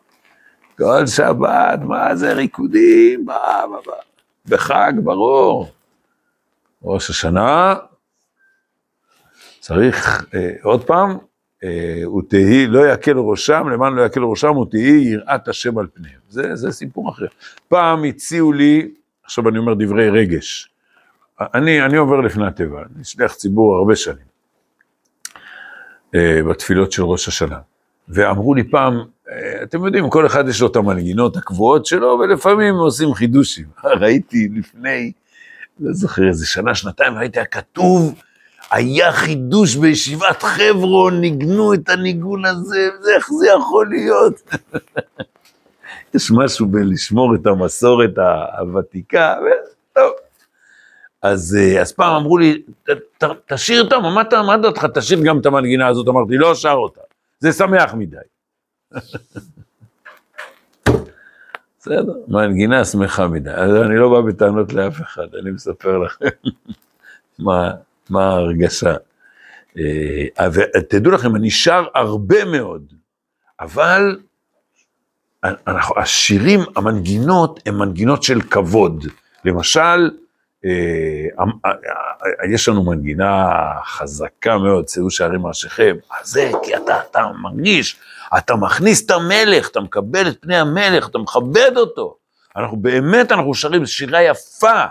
כל 0.78 1.08
שבת, 1.08 1.80
מה 1.84 2.16
זה 2.16 2.34
ריקודים, 2.34 3.26
בא, 3.26 3.66
בא, 3.72 3.78
בא. 3.86 3.94
בחג, 4.46 4.94
ברור. 5.04 5.72
ראש 6.84 7.10
השנה, 7.10 7.76
צריך, 9.60 10.26
אה, 10.34 10.50
עוד 10.64 10.84
פעם, 10.84 11.18
אה, 11.64 12.10
ותהי, 12.18 12.68
לא 12.68 12.88
יקל 12.94 13.18
ראשם, 13.18 13.70
למען 13.70 13.94
לא 13.94 14.02
יקל 14.02 14.24
ראשם, 14.24 14.58
ותהי 14.58 15.04
יראת 15.04 15.48
השם 15.48 15.78
על 15.78 15.88
פניהם. 15.94 16.20
זה, 16.30 16.56
זה 16.56 16.72
סיפור 16.72 17.10
אחר. 17.10 17.26
פעם 17.68 18.04
הציעו 18.04 18.54
לי, 18.54 18.92
עכשיו 19.24 19.50
אני 19.50 19.58
אומר 19.58 19.74
דברי 19.74 20.10
רגש, 20.10 20.72
אני, 21.42 21.86
אני 21.86 21.98
עובר 21.98 22.22
לפני 22.22 22.48
הטבע, 22.48 22.82
אני 22.96 23.04
שליח 23.04 23.34
ציבור 23.34 23.76
הרבה 23.76 23.96
שנים, 23.96 24.28
אה, 26.16 26.40
בתפילות 26.50 26.92
של 26.92 27.04
ראש 27.04 27.28
השנה. 27.28 27.60
ואמרו 28.10 28.54
לי 28.54 28.64
פעם, 28.64 29.06
אתם 29.64 29.86
יודעים, 29.86 30.10
כל 30.10 30.26
אחד 30.26 30.48
יש 30.48 30.62
לו 30.62 30.68
את 30.68 30.76
המנגינות 30.76 31.38
הקבועות 31.38 31.86
שלו, 31.86 32.08
ולפעמים 32.20 32.76
עושים 32.76 33.14
חידושים. 33.14 33.66
ראיתי 34.02 34.50
לפני, 34.56 35.12
לא 35.80 35.94
זוכר, 35.94 36.28
איזה 36.28 36.46
שנה, 36.48 36.76
שנתיים, 36.76 37.14
ראיתי, 37.18 37.40
היה 37.40 37.46
כתוב, 37.46 38.14
היה 38.72 39.12
חידוש 39.12 39.76
בישיבת 39.76 40.44
חברון, 40.44 41.22
ניגנו 41.22 41.74
את 41.74 41.90
הניגון 41.90 42.46
הזה, 42.46 42.90
זה, 43.02 43.16
איך 43.16 43.30
זה 43.40 43.48
יכול 43.58 43.90
להיות? 43.90 44.42
יש 46.16 46.32
משהו 46.32 46.66
בלשמור 46.66 47.36
את 47.36 47.48
המסורת 47.48 48.14
הוותיקה, 48.58 49.36
וטוב. 49.40 50.12
אז, 51.22 51.58
אה, 51.60 51.82
אז 51.82 51.92
פעם 51.92 52.16
אמרו 52.16 52.38
לי, 52.38 52.62
"ת- 52.84 53.24
ת- 53.24 53.54
תשאיר 53.54 53.84
אותה, 53.84 54.00
מה 54.00 54.22
אתה, 54.22 54.42
מה 54.42 54.58
דעתך, 54.58 54.86
תשאיר 54.94 55.20
גם 55.24 55.40
את 55.40 55.46
המנגינה 55.46 55.88
הזאת, 55.88 56.08
אמרתי, 56.08 56.38
לא 56.38 56.56
שר 56.56 56.72
אותה, 56.74 57.02
זה 57.40 57.52
שמח 57.52 57.94
מדי. 57.94 58.18
בסדר, 61.80 62.14
מנגינה 62.28 62.86
שמחה 62.86 63.28
מדי, 63.28 63.52
אז 63.52 63.76
אני 63.76 63.98
לא 63.98 64.10
בא 64.10 64.22
בטענות 64.22 64.74
לאף 64.74 65.02
אחד, 65.02 65.28
אני 65.42 65.52
מספר 65.52 65.98
לכם 65.98 66.26
מה, 67.40 67.72
ההרגשה. 68.10 68.96
אה, 69.78 70.48
ותדעו 70.54 71.12
לכם, 71.12 71.36
אני 71.36 71.50
שר 71.50 71.86
הרבה 71.96 72.46
מאוד, 72.46 72.94
אבל 73.60 74.18
השירים, 75.74 76.60
המנגינות, 76.76 77.60
הן 77.66 77.76
מנגינות 77.76 78.24
של 78.24 78.42
כבוד. 78.42 79.06
למשל, 79.46 80.10
יש 82.54 82.70
לנו 82.70 82.84
מנגינה 82.84 83.50
חזקה 83.86 84.58
מאוד, 84.58 84.88
שאו 84.88 85.10
שערים 85.10 85.48
ראשיכם, 85.48 85.96
אז 86.22 86.28
זה 86.28 86.52
כי 86.64 86.76
אתה, 86.76 87.02
אתה 87.12 87.28
מרגיש, 87.42 88.00
אתה 88.38 88.56
מכניס 88.56 89.06
את 89.06 89.12
המלך, 89.12 89.70
אתה 89.70 89.80
מקבל 89.80 90.28
את 90.28 90.42
פני 90.42 90.58
המלך, 90.58 91.10
אתה 91.10 91.18
מכבד 91.18 91.72
אותו. 91.78 92.18
אנחנו 92.56 92.78
באמת, 92.78 93.32
אנחנו 93.32 93.54
שרים 93.54 93.86
שירה 93.86 94.24
יפה, 94.24 94.84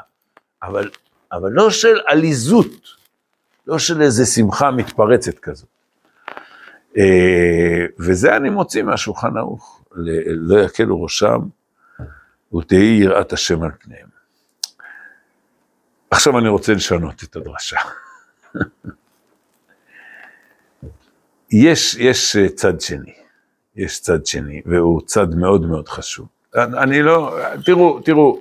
אבל, 0.63 0.91
אבל 1.33 1.51
לא 1.51 1.71
של 1.71 2.01
עליזות, 2.07 2.89
לא 3.67 3.79
של 3.79 4.03
איזה 4.03 4.27
שמחה 4.27 4.71
מתפרצת 4.71 5.39
כזאת. 5.39 5.69
אה, 6.99 7.87
וזה 7.99 8.37
אני 8.37 8.51
מוציא 8.51 8.83
מהשולחן 8.83 9.37
ערוך, 9.37 9.83
לא 10.27 10.61
יקלו 10.61 11.03
ראשם, 11.03 11.39
ותהי 12.55 12.99
יראת 13.01 13.33
השם 13.33 13.63
על 13.63 13.71
פניהם. 13.81 14.16
עכשיו 16.11 16.39
אני 16.39 16.49
רוצה 16.49 16.73
לשנות 16.75 17.25
את 17.25 17.37
הדרשה. 17.37 17.77
יש, 21.51 21.95
יש 21.95 22.37
אה, 22.37 22.49
צד 22.49 22.81
שני, 22.81 23.15
יש 23.77 24.01
צד 24.01 24.27
שני, 24.27 24.63
והוא 24.67 25.01
צד 25.07 25.35
מאוד 25.35 25.67
מאוד 25.67 25.89
חשוב. 25.89 26.27
אני 26.55 27.03
לא, 27.03 27.39
תראו, 27.65 28.01
תראו, 28.01 28.39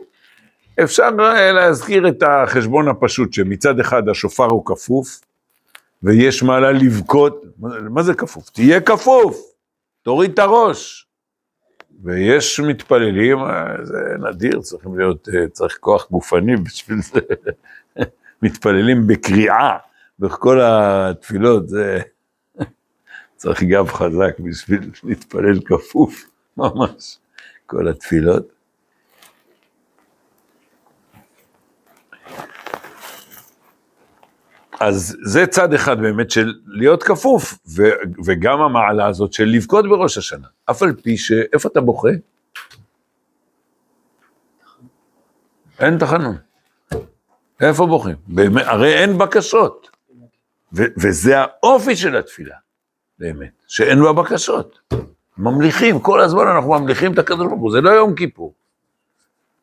אפשר 0.83 1.09
אה, 1.19 1.51
להזכיר 1.51 2.07
את 2.07 2.23
החשבון 2.23 2.87
הפשוט, 2.87 3.33
שמצד 3.33 3.79
אחד 3.79 4.09
השופר 4.09 4.45
הוא 4.45 4.65
כפוף, 4.65 5.21
ויש 6.03 6.43
מעלה 6.43 6.71
לבכות, 6.71 7.43
מה 7.89 8.03
זה 8.03 8.13
כפוף? 8.13 8.49
תהיה 8.49 8.81
כפוף, 8.81 9.37
תוריד 10.03 10.31
את 10.31 10.39
הראש. 10.39 11.07
ויש 12.03 12.59
מתפללים, 12.59 13.37
אה, 13.37 13.85
זה 13.85 14.15
נדיר, 14.19 14.61
צריכים 14.61 14.97
להיות, 14.97 15.29
אה, 15.29 15.47
צריך 15.47 15.77
כוח 15.79 16.07
גופני 16.11 16.55
בשביל 16.65 16.97
זה, 17.01 17.19
מתפללים 18.41 19.07
בקריאה, 19.07 19.77
בכל 20.19 20.59
התפילות, 20.63 21.69
זה 21.69 21.99
צריך 23.35 23.63
גב 23.63 23.87
חזק 23.87 24.39
בשביל 24.39 24.91
להתפלל 25.03 25.59
כפוף, 25.65 26.25
ממש, 26.57 27.17
כל 27.65 27.87
התפילות. 27.87 28.54
אז 34.79 35.17
זה 35.23 35.47
צד 35.47 35.73
אחד 35.73 36.01
באמת 36.01 36.31
של 36.31 36.53
להיות 36.67 37.03
כפוף, 37.03 37.57
ו, 37.67 37.83
וגם 38.25 38.61
המעלה 38.61 39.07
הזאת 39.07 39.33
של 39.33 39.45
לבכות 39.45 39.89
בראש 39.89 40.17
השנה. 40.17 40.47
אף 40.71 40.83
על 40.83 40.93
פי 40.93 41.17
ש... 41.17 41.31
איפה 41.53 41.69
אתה 41.69 41.81
בוכה? 41.81 42.09
אין 45.79 45.97
תחנון. 45.97 46.35
איפה 47.61 47.85
בוכים? 47.85 48.15
באמת, 48.27 48.63
הרי 48.65 48.93
אין 48.93 49.17
בקשות. 49.17 49.89
ו, 50.73 50.83
וזה 50.97 51.35
האופי 51.39 51.95
של 51.95 52.15
התפילה, 52.15 52.55
באמת, 53.19 53.51
שאין 53.67 54.03
בה 54.03 54.13
בקשות. 54.13 54.79
ממליכים, 55.37 55.99
כל 55.99 56.21
הזמן 56.21 56.47
אנחנו 56.47 56.69
ממליכים 56.69 57.13
את 57.13 57.19
הקדוש 57.19 57.47
ברוך 57.47 57.61
הוא, 57.61 57.71
זה 57.71 57.81
לא 57.81 57.89
יום 57.89 58.15
כיפור. 58.15 58.53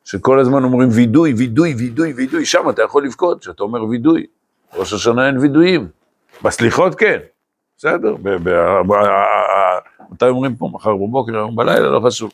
שכל 0.04 0.40
הזמן 0.40 0.64
אומרים 0.64 0.88
וידוי, 0.92 1.34
וידוי, 1.36 1.74
וידוי, 1.74 2.12
וידוי, 2.12 2.46
שם 2.46 2.70
אתה 2.70 2.82
יכול 2.82 3.04
לבכות, 3.04 3.40
כשאתה 3.40 3.62
אומר 3.62 3.84
וידוי. 3.84 4.26
ראש 4.74 4.92
השנה 4.92 5.26
אין 5.26 5.38
וידויים. 5.38 5.88
בסליחות 6.42 6.94
כן, 6.94 7.18
בסדר, 7.78 8.14
מתי 10.10 10.24
אומרים 10.28 10.56
פה? 10.56 10.70
מחר 10.72 10.94
בבוקר, 10.96 11.36
היום 11.36 11.56
בלילה, 11.56 11.90
לא 11.90 12.00
חשוב. 12.06 12.32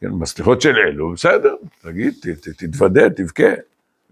כן, 0.00 0.18
בסליחות 0.18 0.60
של 0.60 0.76
אלו, 0.78 1.12
בסדר, 1.12 1.54
תגיד, 1.82 2.14
תתוודה, 2.58 3.10
תבכה, 3.10 3.48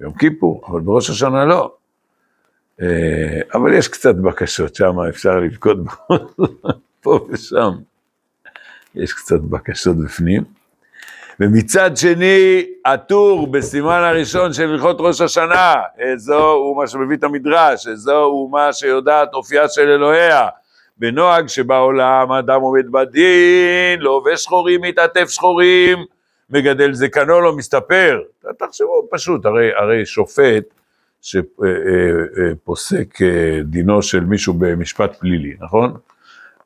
יום 0.01 0.13
כיפור, 0.13 0.65
אבל 0.69 0.81
בראש 0.81 1.11
השנה 1.11 1.45
לא. 1.45 1.75
אה, 2.81 3.41
אבל 3.55 3.75
יש 3.75 3.89
קצת 3.89 4.15
בקשות 4.15 4.75
שם, 4.75 5.01
אפשר 5.09 5.41
לבכות 5.41 5.77
פה 7.03 7.27
ושם. 7.31 7.71
יש 8.95 9.13
קצת 9.13 9.41
בקשות 9.41 9.97
בפנים. 9.97 10.58
ומצד 11.41 11.97
שני, 11.97 12.67
הטור 12.85 13.47
בסימן 13.47 14.03
הראשון 14.05 14.53
של 14.53 14.71
הלכות 14.71 14.97
ראש 15.01 15.21
השנה, 15.21 15.75
זו 16.17 16.51
הוא 16.51 16.77
מה 16.77 16.87
שמביא 16.87 17.17
את 17.17 17.25
המדרש, 17.25 17.89
זו 17.89 18.23
הוא 18.25 18.53
מה 18.53 18.73
שיודעת 18.73 19.35
אופייה 19.35 19.69
של 19.69 19.89
אלוהיה. 19.89 20.49
בנוהג 20.97 21.47
שבעולם 21.47 22.33
אדם 22.33 22.61
עומד 22.61 22.93
בדין, 22.93 24.01
לובש 24.01 24.43
שחורים, 24.43 24.81
מתעטף 24.81 25.29
שחורים, 25.29 25.99
מגדל 26.51 26.93
זקנו 26.93 27.41
לא 27.41 27.57
מסתפר. 27.57 28.21
תחשבו 28.59 29.09
פשוט, 29.11 29.47
הרי, 29.47 29.71
הרי 29.77 30.07
שופט 30.07 30.65
שפוסק 31.23 33.19
דינו 33.65 34.03
של 34.03 34.21
מישהו 34.21 34.55
במשפט 34.55 35.17
פלילי, 35.17 35.55
נכון? 35.61 35.97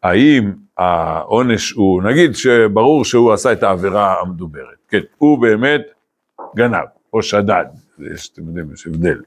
האם 0.02 0.52
העונש 0.78 1.70
הוא, 1.70 2.02
נגיד 2.02 2.34
שברור 2.34 3.04
שהוא 3.04 3.32
עשה 3.32 3.52
את 3.52 3.62
העבירה 3.62 4.20
המדוברת, 4.20 4.76
כן, 4.88 5.00
הוא 5.18 5.42
באמת 5.42 5.80
גנב 6.56 6.86
או 7.12 7.22
שדד, 7.22 7.64
יש, 8.14 8.30
אתם 8.32 8.42
יודעים, 8.48 8.72
יש 8.74 8.86
הבדל. 8.86 9.20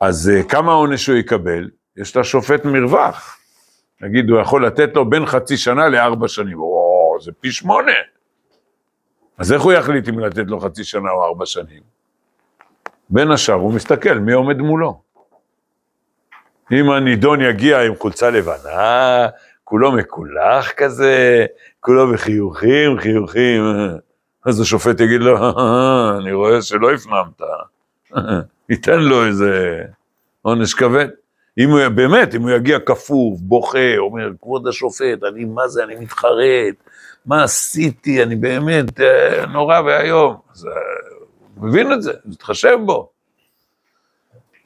אז 0.00 0.32
uh, 0.34 0.48
כמה 0.48 0.72
עונש 0.72 1.06
הוא 1.06 1.16
יקבל? 1.16 1.70
יש 1.96 2.16
לשופט 2.16 2.64
מרווח. 2.64 3.38
נגיד, 4.00 4.30
הוא 4.30 4.40
יכול 4.40 4.66
לתת 4.66 4.94
לו 4.94 5.10
בין 5.10 5.26
חצי 5.26 5.56
שנה 5.56 5.88
לארבע 5.88 6.28
שנים, 6.28 6.58
או, 6.58 7.16
זה 7.20 7.32
פי 7.40 7.52
שמונה. 7.52 7.92
אז 9.38 9.52
איך 9.52 9.62
הוא 9.62 9.72
יחליט 9.72 10.08
אם 10.08 10.18
לתת 10.18 10.44
לו 10.46 10.60
חצי 10.60 10.84
שנה 10.84 11.10
או 11.10 11.24
ארבע 11.24 11.46
שנים? 11.46 11.82
בין 13.10 13.30
השאר 13.30 13.54
הוא 13.54 13.72
מסתכל 13.72 14.18
מי 14.18 14.32
עומד 14.32 14.58
מולו. 14.58 15.00
אם 16.72 16.90
הנידון 16.90 17.40
יגיע 17.40 17.82
עם 17.82 17.94
חולצה 17.96 18.30
לבנה, 18.30 19.26
כולו 19.68 19.92
מקולח 19.92 20.70
כזה, 20.76 21.46
כולו 21.80 22.12
בחיוכים, 22.12 23.00
חיוכים. 23.00 23.62
אז 24.44 24.60
השופט 24.60 25.00
יגיד 25.00 25.20
לו, 25.20 25.36
אני 26.18 26.32
רואה 26.32 26.62
שלא 26.62 26.92
הפנמת, 26.92 27.40
ייתן 28.70 29.00
לו 29.00 29.26
איזה 29.26 29.82
עונש 30.42 30.74
כבד. 30.74 31.08
אם 31.58 31.70
הוא, 31.70 31.88
באמת, 31.88 32.34
אם 32.34 32.42
הוא 32.42 32.50
יגיע 32.50 32.78
כפוף, 32.80 33.40
בוכה, 33.40 33.96
אומר, 33.98 34.30
כבוד 34.42 34.66
השופט, 34.66 35.24
אני, 35.28 35.44
מה 35.44 35.68
זה, 35.68 35.84
אני 35.84 35.94
מתחרט, 35.94 36.74
מה 37.26 37.44
עשיתי, 37.44 38.22
אני 38.22 38.36
באמת 38.36 39.00
אה, 39.00 39.46
נורא 39.46 39.80
ואיום. 39.80 40.36
אז 40.52 40.66
אה, 40.66 40.72
הוא 41.54 41.68
מבין 41.68 41.92
את 41.92 42.02
זה, 42.02 42.12
מתחשב 42.24 42.78
בו. 42.86 43.10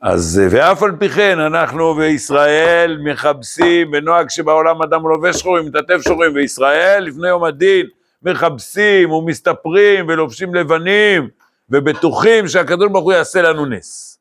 אז 0.02 0.40
ואף 0.50 0.82
על 0.82 0.96
פי 0.98 1.08
כן 1.08 1.38
אנחנו 1.38 1.94
בישראל 1.94 2.98
מכבסים 3.04 3.90
בנוהג 3.90 4.30
שבעולם 4.30 4.82
אדם 4.82 5.08
לובש 5.08 5.36
שחורים, 5.36 5.66
מתעטף 5.66 6.00
שחורים, 6.04 6.34
וישראל 6.34 7.04
לפני 7.04 7.28
יום 7.28 7.44
הדין 7.44 7.86
מכבסים 8.22 9.10
ומסתפרים 9.10 10.08
ולובשים 10.08 10.54
לבנים 10.54 11.28
ובטוחים 11.70 12.48
שהקדוש 12.48 12.88
ברוך 12.92 13.04
הוא 13.04 13.12
יעשה 13.12 13.42
לנו 13.42 13.66
נס. 13.66 14.18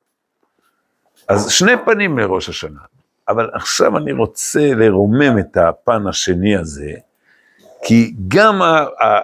אז 1.28 1.52
שני 1.52 1.72
פנים 1.86 2.18
לראש 2.20 2.50
השנה, 2.50 2.80
אבל 3.30 3.50
עכשיו 3.54 3.98
אני 3.98 4.12
רוצה 4.12 4.74
לרומם 4.76 5.40
את 5.40 5.58
הפן 5.58 6.08
השני 6.08 6.58
הזה, 6.58 6.94
כי 7.84 8.14
גם 8.28 8.62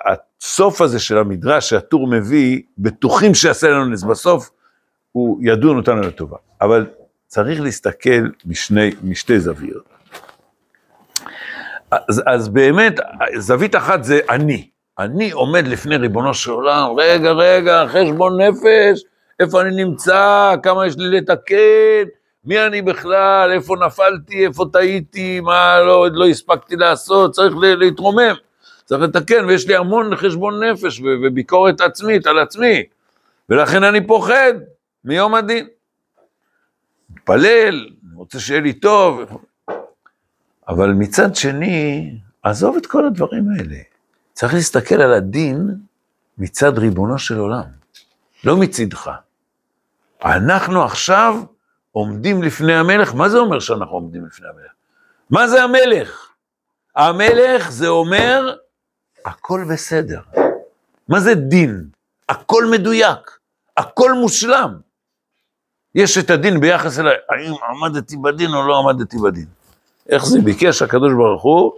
הסוף 0.06 0.82
הזה 0.82 1.00
של 1.00 1.17
המדרש 1.17 1.70
שהטור 1.70 2.08
מביא, 2.08 2.62
בטוחים 2.78 3.34
שיעשה 3.34 3.70
לנו 3.70 3.86
נס, 3.86 4.04
בסוף 4.04 4.50
הוא 5.18 5.40
ידון 5.42 5.78
אותנו 5.78 6.02
לטובה. 6.02 6.38
אבל 6.62 6.86
צריך 7.28 7.62
להסתכל 7.62 8.28
משני, 8.46 8.92
משתי 9.04 9.40
זוויות. 9.40 9.84
אז, 11.92 12.24
אז 12.26 12.50
באמת, 12.50 13.00
זווית 13.38 13.76
אחת 13.76 14.04
זה 14.04 14.20
אני. 14.30 14.68
אני 15.00 15.32
עומד 15.32 15.68
לפני 15.68 15.98
ריבונו 15.98 16.34
של 16.34 16.52
עולם, 16.52 16.90
רגע, 16.98 17.32
רגע, 17.32 17.86
חשבון 17.88 18.42
נפש, 18.42 19.04
איפה 19.40 19.62
אני 19.62 19.84
נמצא, 19.86 20.56
כמה 20.64 20.88
יש 20.88 20.98
לי 20.98 21.18
לתקן, 21.18 22.04
מי 22.46 22.66
אני 22.66 22.82
בכלל, 22.82 23.52
איפה 23.54 23.76
נפלתי, 23.86 24.46
איפה 24.46 24.66
טעיתי, 24.74 25.40
מה 25.40 25.80
לא, 25.80 26.08
לא 26.12 26.28
הספקתי 26.28 26.76
לעשות, 26.76 27.32
צריך 27.32 27.54
להתרומם, 27.58 28.34
צריך 28.86 29.02
לתקן, 29.02 29.46
ויש 29.46 29.68
לי 29.68 29.76
המון 29.76 30.16
חשבון 30.16 30.64
נפש 30.64 31.02
וביקורת 31.24 31.82
עצמית 31.82 32.28
על 32.28 32.40
עצמי, 32.40 32.84
ולכן 33.50 33.84
אני 33.84 34.08
פוחד 34.08 34.54
מיום 35.08 35.36
הדין. 35.36 35.67
מתפלל, 37.10 37.89
רוצה 38.15 38.39
שיהיה 38.39 38.62
לי 38.62 38.74
טוב, 38.74 39.22
אבל 40.67 40.93
מצד 40.93 41.36
שני, 41.36 42.12
עזוב 42.43 42.76
את 42.78 42.86
כל 42.86 43.06
הדברים 43.06 43.46
האלה. 43.52 43.78
צריך 44.34 44.54
להסתכל 44.54 44.96
על 44.96 45.13
הדין 45.13 45.76
מצד 46.38 46.78
ריבונו 46.78 47.20
של 47.20 47.38
עולם, 47.38 47.63
לא 48.43 48.58
מצדך. 48.58 49.12
אנחנו 50.26 50.84
עכשיו 50.84 51.43
עומדים 51.91 52.43
לפני 52.43 52.76
המלך, 52.76 53.15
מה 53.15 53.30
זה 53.30 53.38
אומר 53.38 53.60
שאנחנו 53.60 53.96
עומדים 53.96 54.26
לפני 54.26 54.48
המלך? 54.48 54.72
מה 55.30 55.48
זה 55.48 55.63
המלך? 55.63 56.30
המלך 56.96 57.72
זה 57.72 57.88
אומר, 57.88 58.56
הכל 59.26 59.65
בסדר. 59.72 60.22
מה 61.08 61.20
זה 61.20 61.36
דין? 61.36 61.89
הכל 62.30 62.65
מדויק, 62.72 63.39
הכל 63.78 64.13
מושלם. 64.13 64.87
יש 65.98 66.18
את 66.18 66.30
הדין 66.30 66.60
ביחס 66.60 67.00
אליי, 67.00 67.16
האם 67.30 67.54
עמדתי 67.70 68.18
בדין 68.18 68.54
או 68.54 68.68
לא 68.68 68.80
עמדתי 68.80 69.18
בדין. 69.18 69.46
איך 70.10 70.26
זה 70.26 70.42
ביקש 70.42 70.82
הקדוש 70.82 71.14
ברוך 71.14 71.44
הוא 71.44 71.72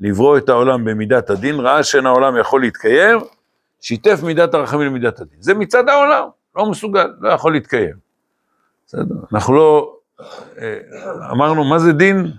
לברוא 0.00 0.38
את 0.38 0.48
העולם 0.48 0.84
במידת 0.84 1.30
הדין, 1.30 1.60
ראה 1.60 1.82
שאין 1.82 2.06
העולם 2.06 2.40
יכול 2.40 2.60
להתקיים, 2.60 3.18
שיתף 3.80 4.20
מידת 4.22 4.54
הרחמים 4.54 4.86
למידת 4.86 5.20
הדין. 5.20 5.36
זה 5.40 5.54
מצד 5.54 5.88
העולם, 5.88 6.28
לא 6.56 6.70
מסוגל, 6.70 7.06
לא 7.20 7.32
יכול 7.32 7.52
להתקיים. 7.52 7.94
בסדר? 8.86 9.14
אנחנו 9.32 9.54
לא, 9.54 9.96
אה, 10.58 10.78
אמרנו, 11.30 11.64
מה 11.64 11.78
זה 11.78 11.92
דין? 11.92 12.32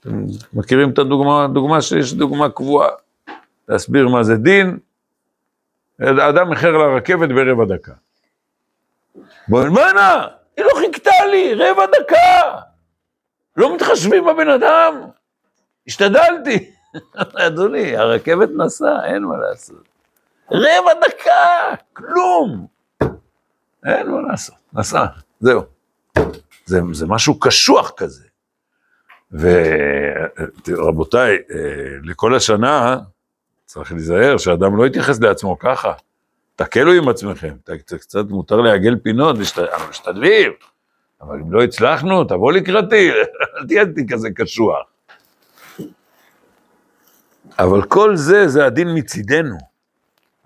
אתם 0.00 0.24
מכירים 0.52 0.90
את 0.90 0.98
הדוגמה, 0.98 1.46
דוגמה 1.52 1.82
שיש 1.82 2.14
דוגמה 2.14 2.48
קבועה, 2.48 2.88
להסביר 3.68 4.08
מה 4.08 4.22
זה 4.22 4.36
דין. 4.36 4.78
אדם 6.00 6.52
איחר 6.52 6.70
לרכבת 6.70 7.28
ברבע 7.28 7.64
דקה. 7.64 7.92
בוא 9.48 9.62
הנה, 9.62 10.28
היא 10.56 10.64
לא 10.64 10.70
חיכתה 10.78 11.26
לי, 11.30 11.54
רבע 11.54 11.86
דקה. 11.86 12.60
לא 13.56 13.74
מתחשבים 13.74 14.24
בבן 14.24 14.48
אדם. 14.48 14.94
השתדלתי. 15.86 16.70
אדוני, 17.46 17.96
הרכבת 17.96 18.48
נסעה, 18.56 19.06
אין 19.06 19.22
מה 19.22 19.36
לעשות. 19.36 19.88
רבע 20.50 20.94
דקה, 21.08 21.74
כלום. 21.92 22.66
אין 23.86 24.10
מה 24.10 24.20
לעשות, 24.30 24.56
נסע, 24.72 25.04
זהו. 25.40 25.62
זה, 26.64 26.80
זה 26.92 27.06
משהו 27.06 27.38
קשוח 27.40 27.92
כזה. 27.96 28.24
ורבותיי, 30.68 31.34
אה, 31.34 31.96
לכל 32.04 32.34
השנה 32.34 32.98
צריך 33.64 33.92
להיזהר 33.92 34.38
שאדם 34.38 34.76
לא 34.76 34.86
יתייחס 34.86 35.20
לעצמו 35.20 35.58
ככה. 35.58 35.92
תקלו 36.60 36.92
עם 36.92 37.08
עצמכם, 37.08 37.54
קצת 38.00 38.24
מותר 38.30 38.56
לעגל 38.56 38.96
פינות, 39.02 39.36
אנחנו 39.58 39.88
משתדלים, 39.90 40.52
אבל 41.20 41.36
אם 41.36 41.52
לא 41.52 41.62
הצלחנו, 41.62 42.24
תבוא 42.24 42.52
לקראתי, 42.52 43.10
אל 43.56 43.66
תהיה 43.66 43.84
כזה 44.08 44.28
קשוח. 44.30 44.78
אבל 47.58 47.82
כל 47.82 48.16
זה, 48.16 48.48
זה 48.48 48.66
הדין 48.66 48.88
מצידנו. 48.94 49.56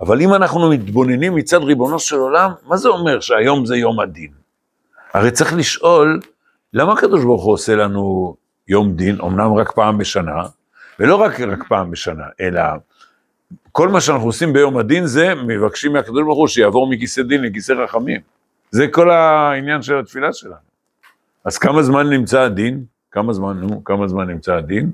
אבל 0.01 0.21
אם 0.21 0.35
אנחנו 0.35 0.71
מתבוננים 0.71 1.35
מצד 1.35 1.63
ריבונו 1.63 1.99
של 1.99 2.17
עולם, 2.17 2.51
מה 2.67 2.77
זה 2.77 2.89
אומר 2.89 3.21
שהיום 3.21 3.67
זה 3.67 3.77
יום 3.77 4.01
הדין? 4.01 4.31
הרי 5.15 5.31
צריך 5.31 5.55
לשאול, 5.55 6.21
למה 6.73 6.93
הקדוש 6.93 7.25
ברוך 7.25 7.45
הוא 7.45 7.53
עושה 7.53 7.77
לנו 7.77 8.37
יום 8.69 8.97
דין, 8.97 9.21
אמנם 9.21 9.53
רק 9.53 9.73
פעם 9.73 9.99
בשנה, 9.99 10.43
ולא 10.99 11.17
רק, 11.17 11.41
רק 11.41 11.69
פעם 11.69 11.91
בשנה, 11.91 12.25
אלא 12.41 12.63
כל 13.73 13.89
מה 13.89 14.01
שאנחנו 14.01 14.27
עושים 14.27 14.53
ביום 14.53 14.77
הדין 14.77 15.07
זה 15.07 15.35
מבקשים 15.35 15.93
מהקדוש 15.93 16.23
ברוך 16.23 16.39
הוא 16.39 16.49
שיעבור 16.49 16.91
מכיסא 16.91 17.23
דין 17.23 17.43
לכיסא 17.43 17.73
רחמים. 17.73 18.21
זה 18.71 18.89
כל 18.89 19.11
העניין 19.11 19.83
של 19.83 19.99
התפילה 19.99 20.33
שלנו. 20.33 20.55
אז 21.45 21.59
כמה 21.59 21.83
זמן 21.83 22.11
נמצא 22.11 22.41
הדין? 22.41 22.85
כמה 23.11 23.33
זמן, 23.33 23.57
נו, 23.61 23.85
כמה 23.85 24.09
זמן 24.09 24.29
נמצא 24.31 24.55
הדין? 24.55 24.91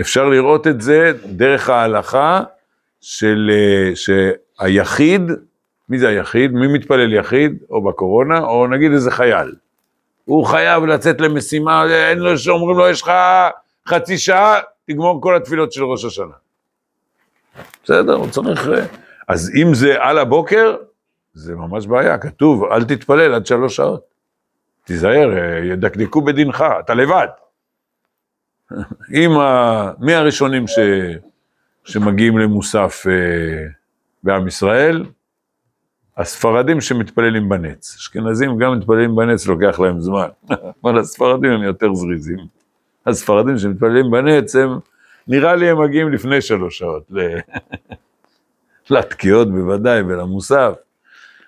אפשר 0.00 0.28
לראות 0.28 0.66
את 0.66 0.80
זה 0.80 1.12
דרך 1.26 1.70
ההלכה 1.70 2.42
של 3.00 3.50
אה, 3.52 3.92
שהיחיד, 3.94 5.22
מי 5.88 5.98
זה 5.98 6.08
היחיד? 6.08 6.52
מי 6.52 6.66
מתפלל 6.66 7.12
יחיד? 7.14 7.58
או 7.70 7.82
בקורונה, 7.84 8.38
או 8.38 8.66
נגיד 8.66 8.92
איזה 8.92 9.10
חייל. 9.10 9.54
הוא 10.24 10.46
חייב 10.46 10.84
לצאת 10.84 11.20
למשימה, 11.20 11.84
אין 12.10 12.18
לו, 12.18 12.38
שאומרים 12.38 12.78
לו, 12.78 12.88
יש 12.88 13.02
לך 13.02 13.10
חצי 13.88 14.18
שעה, 14.18 14.60
תגמור 14.86 15.22
כל 15.22 15.36
התפילות 15.36 15.72
של 15.72 15.84
ראש 15.84 16.04
השנה. 16.04 16.34
בסדר, 17.84 18.14
הוא 18.14 18.28
צריך... 18.30 18.68
אה, 18.68 18.86
אז 19.28 19.50
אם 19.62 19.74
זה 19.74 19.94
על 19.98 20.18
הבוקר, 20.18 20.76
זה 21.34 21.54
ממש 21.54 21.86
בעיה, 21.86 22.18
כתוב, 22.18 22.64
אל 22.64 22.84
תתפלל 22.84 23.34
עד 23.34 23.46
שלוש 23.46 23.76
שעות. 23.76 24.02
תיזהר, 24.84 25.38
אה, 25.38 25.58
ידקדקו 25.64 26.22
בדינך, 26.22 26.64
אתה 26.80 26.94
לבד. 26.94 27.26
אם 29.18 29.30
ה... 29.38 29.92
מי 29.98 30.14
הראשונים 30.14 30.66
ש... 30.66 30.78
שמגיעים 31.84 32.38
למוסף 32.38 33.06
אה, 33.10 33.66
בעם 34.22 34.46
ישראל? 34.48 35.04
הספרדים 36.16 36.80
שמתפללים 36.80 37.48
בנץ. 37.48 37.96
אשכנזים 37.96 38.58
גם 38.58 38.78
מתפללים 38.78 39.16
בנץ, 39.16 39.46
לוקח 39.46 39.80
להם 39.80 40.00
זמן. 40.00 40.28
אבל 40.84 40.98
הספרדים 40.98 41.50
הם 41.50 41.62
יותר 41.62 41.94
זריזים. 41.94 42.38
הספרדים 43.06 43.58
שמתפללים 43.58 44.10
בנץ, 44.10 44.56
הם, 44.56 44.78
נראה 45.28 45.54
לי 45.54 45.70
הם 45.70 45.82
מגיעים 45.82 46.12
לפני 46.12 46.40
שלוש 46.40 46.78
שעות. 46.78 47.10
לתקיעות 48.90 49.50
בוודאי 49.50 50.00
ולמוסף. 50.02 50.72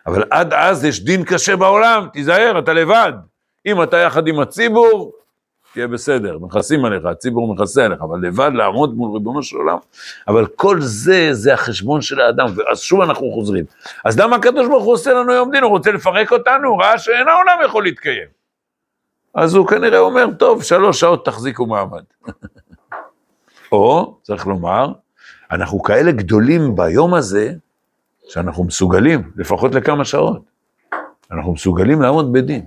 אבל 0.07 0.25
עד 0.31 0.53
אז 0.53 0.85
יש 0.85 1.05
דין 1.05 1.25
קשה 1.25 1.57
בעולם, 1.57 2.09
תיזהר, 2.13 2.59
אתה 2.59 2.73
לבד. 2.73 3.13
אם 3.67 3.83
אתה 3.83 3.97
יחד 3.97 4.27
עם 4.27 4.41
הציבור, 4.41 5.13
תהיה 5.73 5.89
בסדר, 5.89 6.39
מכסים 6.39 6.85
עליך, 6.85 7.05
הציבור 7.05 7.55
מכסה 7.55 7.85
עליך, 7.85 8.01
אבל 8.01 8.27
לבד 8.27 8.51
לעמוד 8.55 8.95
מול 8.95 9.13
ריבונו 9.15 9.43
של 9.43 9.57
עולם, 9.57 9.79
אבל 10.29 10.47
כל 10.47 10.81
זה, 10.81 11.29
זה 11.33 11.55
החשבון 11.55 12.01
של 12.01 12.21
האדם, 12.21 12.47
ואז 12.57 12.81
שוב 12.81 13.01
אנחנו 13.01 13.31
חוזרים. 13.33 13.65
אז 14.05 14.21
למה 14.21 14.37
הקדוש 14.37 14.69
ברוך 14.69 14.85
הוא 14.85 14.93
עושה 14.93 15.13
לנו 15.13 15.33
יום 15.33 15.51
דין? 15.51 15.63
הוא 15.63 15.71
רוצה 15.71 15.93
לפרק 15.93 16.33
אותנו, 16.33 16.69
הוא 16.69 16.83
ראה 16.83 16.99
שאין 16.99 17.29
העולם 17.29 17.59
יכול 17.65 17.83
להתקיים. 17.83 18.29
אז 19.35 19.55
הוא 19.55 19.67
כנראה 19.67 19.99
אומר, 19.99 20.27
טוב, 20.39 20.63
שלוש 20.63 21.01
שעות 21.01 21.25
תחזיקו 21.25 21.67
מעמד. 21.67 22.03
או, 23.73 24.19
צריך 24.23 24.47
לומר, 24.47 24.93
אנחנו 25.51 25.83
כאלה 25.83 26.13
גדולים 26.13 26.77
ביום 26.77 27.15
הזה, 27.15 27.53
שאנחנו 28.29 28.65
מסוגלים, 28.65 29.31
לפחות 29.37 29.75
לכמה 29.75 30.05
שעות, 30.05 30.43
אנחנו 31.31 31.53
מסוגלים 31.53 32.03
לעמוד 32.03 32.33
בדין. 32.33 32.67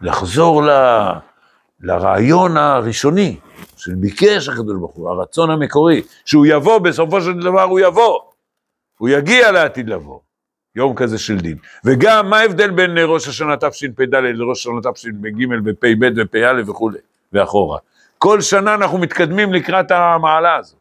לחזור 0.00 0.62
ל... 0.62 0.70
לרעיון 1.82 2.56
הראשוני, 2.56 3.36
שביקש 3.76 4.48
הקדוש 4.48 4.76
ברוך 4.78 4.94
הוא, 4.94 5.08
הרצון 5.10 5.50
המקורי, 5.50 6.02
שהוא 6.24 6.46
יבוא, 6.46 6.78
בסופו 6.78 7.20
של 7.20 7.40
דבר 7.40 7.62
הוא 7.62 7.80
יבוא. 7.80 8.18
הוא 8.98 9.08
יגיע 9.08 9.52
לעתיד 9.52 9.88
לבוא, 9.88 10.20
יום 10.76 10.94
כזה 10.94 11.18
של 11.18 11.36
דין. 11.36 11.56
וגם, 11.84 12.30
מה 12.30 12.38
ההבדל 12.38 12.70
בין 12.70 12.90
ראש 13.04 13.28
השנה 13.28 13.56
תשפ"ד 13.56 14.14
לראש 14.14 14.66
השנה 14.66 14.92
תשפ"ג 14.92 15.46
ופ"ב 15.64 16.10
ופ"א 16.16 16.62
וכולי, 16.66 16.98
ואחורה. 17.32 17.78
כל 18.22 18.40
שנה 18.40 18.74
אנחנו 18.74 18.98
מתקדמים 18.98 19.52
לקראת 19.52 19.90
המעלה 19.90 20.56
הזאת. 20.56 20.78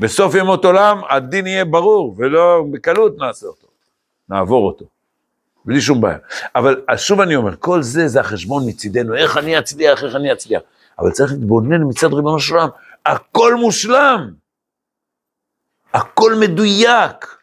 בסוף 0.00 0.34
ימות 0.34 0.64
עולם 0.64 1.00
הדין 1.10 1.46
יהיה 1.46 1.64
ברור, 1.64 2.14
ולא 2.18 2.64
בקלות 2.70 3.18
נעשה 3.18 3.46
אותו, 3.46 3.66
נעבור 4.28 4.66
אותו. 4.66 4.84
בלי 5.64 5.80
שום 5.80 6.00
בעיה. 6.00 6.18
אבל 6.54 6.80
שוב 6.96 7.20
אני 7.20 7.36
אומר, 7.36 7.56
כל 7.58 7.82
זה 7.82 8.08
זה 8.08 8.20
החשבון 8.20 8.62
מצידנו, 8.68 9.14
איך 9.14 9.36
אני 9.36 9.58
אצליח, 9.58 10.04
איך 10.04 10.16
אני 10.16 10.32
אצליח. 10.32 10.62
אבל 10.98 11.10
צריך 11.10 11.32
להתבונן 11.32 11.88
מצד 11.88 12.12
ריבונו 12.14 12.40
של 12.40 12.54
עולם, 12.54 12.68
הכל 13.06 13.54
מושלם, 13.54 14.30
הכל 15.94 16.34
מדויק, 16.40 17.36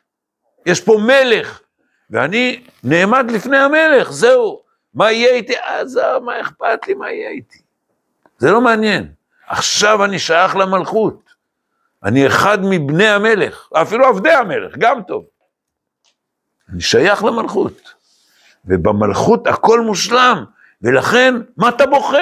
יש 0.65 0.81
פה 0.81 0.97
מלך, 1.07 1.61
ואני 2.09 2.63
נעמד 2.83 3.31
לפני 3.31 3.57
המלך, 3.57 4.11
זהו. 4.11 4.61
מה 4.93 5.11
יהיה 5.11 5.33
איתי? 5.35 5.53
עזוב, 5.55 6.23
מה 6.23 6.41
אכפת 6.41 6.87
לי 6.87 6.93
מה 6.93 7.11
יהיה 7.11 7.29
איתי? 7.29 7.68
זה 8.39 8.51
לא 8.51 8.61
מעניין. 8.61 9.11
עכשיו 9.47 10.05
אני 10.05 10.19
שייך 10.19 10.55
למלכות. 10.55 11.29
אני 12.03 12.27
אחד 12.27 12.57
מבני 12.61 13.07
המלך, 13.07 13.69
אפילו 13.73 14.05
עבדי 14.05 14.31
המלך, 14.31 14.77
גם 14.77 15.01
טוב. 15.07 15.25
אני 16.73 16.81
שייך 16.81 17.23
למלכות. 17.23 17.93
ובמלכות 18.65 19.47
הכל 19.47 19.81
מושלם, 19.81 20.43
ולכן, 20.81 21.35
מה 21.57 21.69
אתה 21.69 21.85
בוכה? 21.85 22.17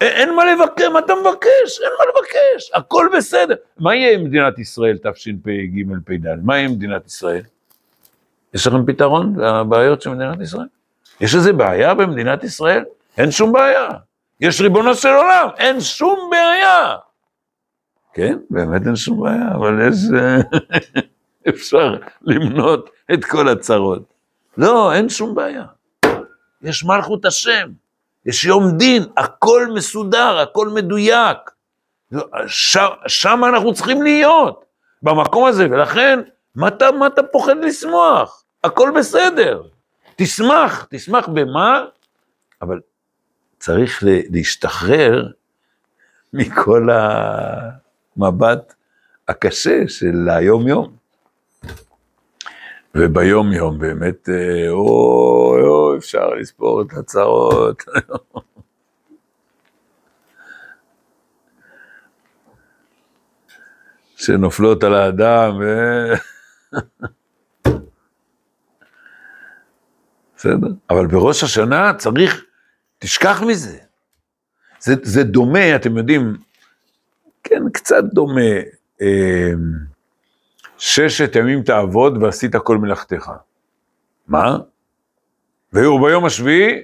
אין 0.00 0.34
מה 0.34 0.44
לבקש, 0.44 0.84
מה 0.92 0.98
אתה 0.98 1.12
מבקש? 1.14 1.80
אין 1.80 1.90
מה 1.98 2.04
לבקש, 2.04 2.70
הכל 2.74 3.08
בסדר. 3.16 3.54
מה 3.78 3.94
יהיה 3.94 4.14
עם 4.14 4.24
מדינת 4.24 4.58
ישראל 4.58 4.98
תשפ"ג 4.98 5.82
פ"ד? 6.04 6.44
מה 6.44 6.56
יהיה 6.56 6.68
עם 6.68 6.74
מדינת 6.74 7.06
ישראל? 7.06 7.42
יש 8.54 8.66
לכם 8.66 8.86
פתרון 8.86 9.34
לבעיות 9.40 10.02
של 10.02 10.10
מדינת 10.10 10.40
ישראל? 10.40 10.66
יש 11.20 11.34
איזה 11.34 11.52
בעיה 11.52 11.94
במדינת 11.94 12.44
ישראל? 12.44 12.84
אין 13.18 13.30
שום 13.30 13.52
בעיה. 13.52 13.88
יש 14.40 14.60
ריבונו 14.60 14.94
של 14.94 15.08
עולם, 15.08 15.48
אין 15.58 15.80
שום 15.80 16.30
בעיה. 16.30 16.96
כן, 18.14 18.38
באמת 18.50 18.86
אין 18.86 18.96
שום 18.96 19.22
בעיה, 19.22 19.54
אבל 19.54 19.88
יש... 19.88 19.96
אפשר 21.48 21.96
למנות 22.22 22.90
את 23.14 23.24
כל 23.24 23.48
הצרות. 23.48 24.02
לא, 24.56 24.92
אין 24.92 25.08
שום 25.08 25.34
בעיה. 25.34 25.64
יש 26.62 26.84
מלכות 26.84 27.24
השם, 27.24 27.68
יש 28.26 28.44
יום 28.44 28.70
דין, 28.76 29.02
הכל 29.16 29.66
מסודר, 29.74 30.38
הכל 30.38 30.68
מדויק. 30.68 31.38
שם, 32.46 32.88
שם 33.06 33.40
אנחנו 33.44 33.74
צריכים 33.74 34.02
להיות, 34.02 34.64
במקום 35.02 35.46
הזה, 35.46 35.66
ולכן, 35.70 36.20
מה 36.54 36.68
אתה, 36.68 36.92
מה 36.92 37.06
אתה 37.06 37.22
פוחד 37.22 37.56
לשמוח? 37.64 38.44
הכל 38.64 38.92
בסדר. 38.96 39.62
תשמח, 40.16 40.86
תשמח 40.90 41.28
במה? 41.28 41.84
אבל 42.62 42.80
צריך 43.60 44.04
להשתחרר 44.30 45.26
מכל 46.32 46.88
המבט 48.16 48.74
הקשה 49.28 49.88
של 49.88 50.28
היום-יום. 50.28 50.96
וביום 52.94 53.52
יום 53.52 53.78
באמת, 53.78 54.28
אוי, 54.68 55.62
אוי, 55.62 55.98
אפשר 55.98 56.28
לספור 56.28 56.82
את 56.82 56.86
הצרות. 56.92 57.84
שנופלות 64.16 64.84
על 64.84 64.94
האדם, 64.94 65.58
ו... 65.60 65.64
בסדר? 70.36 70.68
אבל 70.90 71.06
בראש 71.06 71.42
השנה 71.42 71.94
צריך, 71.94 72.44
תשכח 73.00 73.42
מזה. 73.42 73.78
זה, 74.80 74.94
זה 75.02 75.24
דומה, 75.24 75.76
אתם 75.76 75.96
יודעים, 75.96 76.36
כן, 77.42 77.62
קצת 77.72 78.04
דומה. 78.04 78.50
אה, 79.02 79.52
ששת 80.78 81.36
ימים 81.36 81.62
תעבוד 81.62 82.22
ועשית 82.22 82.56
כל 82.56 82.78
מלאכתך. 82.78 83.30
מה? 84.28 84.58
והוא 85.72 86.08
ביום 86.08 86.24
השביעי, 86.24 86.82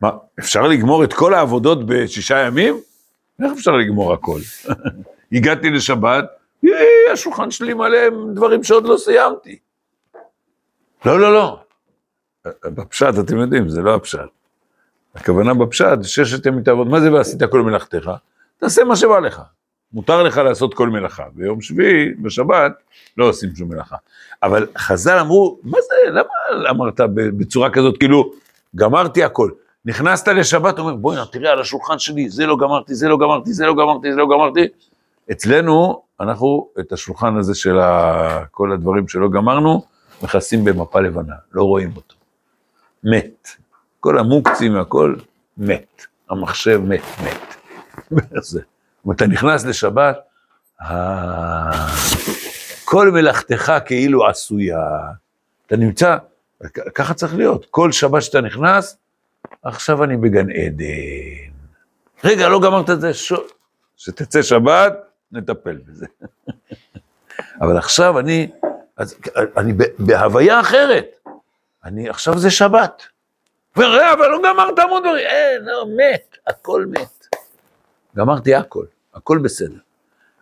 מה, 0.00 0.10
אפשר 0.38 0.62
לגמור 0.62 1.04
את 1.04 1.12
כל 1.12 1.34
העבודות 1.34 1.86
בשישה 1.86 2.38
ימים? 2.38 2.80
איך 3.42 3.52
אפשר 3.52 3.76
לגמור 3.76 4.12
הכל? 4.12 4.38
הגעתי 5.32 5.70
לשבת, 5.70 6.24
יאי, 6.62 7.12
השולחן 7.12 7.50
שלי 7.50 7.74
מלא 7.74 7.98
עם 8.06 8.34
דברים 8.34 8.64
שעוד 8.64 8.84
לא 8.84 8.96
סיימתי. 8.96 9.58
לא, 11.06 11.20
לא, 11.20 11.32
לא. 11.32 11.60
בפשט, 12.64 13.14
אתם 13.24 13.38
יודעים, 13.38 13.68
זה 13.68 13.82
לא 13.82 13.94
הפשט. 13.94 14.39
הכוונה 15.14 15.54
בפשט, 15.54 15.98
ששת 16.02 16.46
ימים 16.46 16.62
תעבוד, 16.62 16.88
מה 16.88 17.00
זה 17.00 17.12
ועשית 17.12 17.42
כל 17.42 17.62
מלאכתך? 17.62 18.10
תעשה 18.58 18.84
מה 18.84 18.96
שבא 18.96 19.18
לך. 19.18 19.42
מותר 19.92 20.22
לך 20.22 20.36
לעשות 20.36 20.74
כל 20.74 20.88
מלאכה. 20.88 21.24
ביום 21.34 21.60
שביעי, 21.60 22.14
בשבת, 22.22 22.72
לא 23.16 23.28
עושים 23.28 23.50
שום 23.56 23.68
מלאכה. 23.68 23.96
אבל 24.42 24.66
חז"ל 24.78 25.18
אמרו, 25.18 25.58
מה 25.62 25.78
זה, 25.88 26.10
למה 26.10 26.70
אמרת 26.70 27.00
בצורה 27.16 27.70
כזאת, 27.70 27.98
כאילו, 27.98 28.32
גמרתי 28.76 29.24
הכל. 29.24 29.50
נכנסת 29.84 30.28
לשבת, 30.28 30.78
אומר, 30.78 30.96
בואי, 30.96 31.18
תראה 31.32 31.52
על 31.52 31.60
השולחן 31.60 31.98
שלי, 31.98 32.30
זה 32.30 32.46
לא 32.46 32.56
גמרתי, 32.56 32.94
זה 32.94 33.08
לא 33.08 33.18
גמרתי, 33.18 33.52
זה 33.52 33.66
לא 33.66 33.74
גמרתי, 33.74 34.12
זה 34.12 34.18
לא 34.18 34.28
גמרתי. 34.28 34.66
אצלנו, 35.30 36.02
אנחנו 36.20 36.68
את 36.80 36.92
השולחן 36.92 37.36
הזה 37.36 37.54
של 37.54 37.78
ה... 37.78 38.44
כל 38.50 38.72
הדברים 38.72 39.08
שלא 39.08 39.28
גמרנו, 39.28 39.82
מכסים 40.22 40.64
במפה 40.64 41.00
לבנה, 41.00 41.34
לא 41.52 41.62
רואים 41.62 41.92
אותו. 41.96 42.14
מת. 43.04 43.48
כל 44.00 44.18
המוקצים 44.18 44.74
והכל, 44.74 45.14
מת. 45.58 46.06
המחשב 46.30 46.80
מת, 46.84 47.02
מת. 47.24 47.56
זה. 48.42 48.60
אתה 49.12 49.26
נכנס 49.26 49.64
לשבת, 49.64 50.18
כל 52.84 53.10
מלאכתך 53.10 53.72
כאילו 53.86 54.26
עשויה. 54.26 54.86
אתה 55.66 55.76
נמצא, 55.76 56.16
ככה 56.94 57.14
צריך 57.14 57.34
להיות. 57.34 57.66
כל 57.70 57.92
שבת 57.92 58.22
שאתה 58.22 58.40
נכנס, 58.40 58.96
עכשיו 59.62 60.04
אני 60.04 60.16
בגן 60.16 60.50
עדן. 60.50 61.50
רגע, 62.24 62.48
לא 62.48 62.60
גמרת 62.60 62.90
את 62.90 63.00
זה, 63.00 63.14
ש... 63.14 63.32
שתצא 63.96 64.42
שבת, 64.42 64.92
נטפל 65.32 65.76
בזה. 65.76 66.06
אבל 67.62 67.78
עכשיו 67.78 68.18
אני, 68.18 68.50
אז, 68.96 69.18
אני 69.56 69.72
בהוויה 69.98 70.60
אחרת. 70.60 71.06
אני, 71.84 72.08
עכשיו 72.08 72.38
זה 72.38 72.50
שבת. 72.50 73.02
וראה, 73.76 74.12
אבל 74.12 74.28
לא 74.28 74.38
גמרת 74.38 74.78
המון 74.78 75.02
דברים. 75.02 75.26
אין, 75.26 75.64
לא, 75.64 75.86
מת, 75.96 76.36
הכל 76.46 76.86
מת. 76.90 77.26
גמרתי 78.16 78.54
הכל, 78.54 78.84
הכל 79.14 79.38
בסדר. 79.38 79.78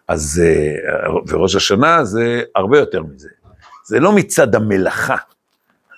אז, 0.08 0.42
אה, 0.44 1.10
וראש 1.28 1.56
השנה 1.56 2.04
זה 2.04 2.42
הרבה 2.54 2.78
יותר 2.78 3.02
מזה. 3.02 3.28
זה 3.84 4.00
לא 4.00 4.12
מצד 4.12 4.54
המלאכה. 4.54 5.16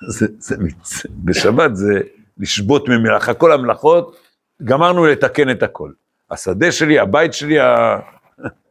זה, 0.08 0.26
זה 0.38 0.56
מצ... 0.58 1.06
בשבת 1.24 1.76
זה 1.76 2.00
לשבות 2.38 2.88
ממלאכה. 2.88 3.34
כל 3.34 3.52
המלאכות, 3.52 4.16
גמרנו 4.64 5.06
לתקן 5.06 5.50
את 5.50 5.62
הכל. 5.62 5.90
השדה 6.30 6.72
שלי, 6.72 6.98
הבית 6.98 7.34
שלי, 7.34 7.60
ה... 7.60 7.98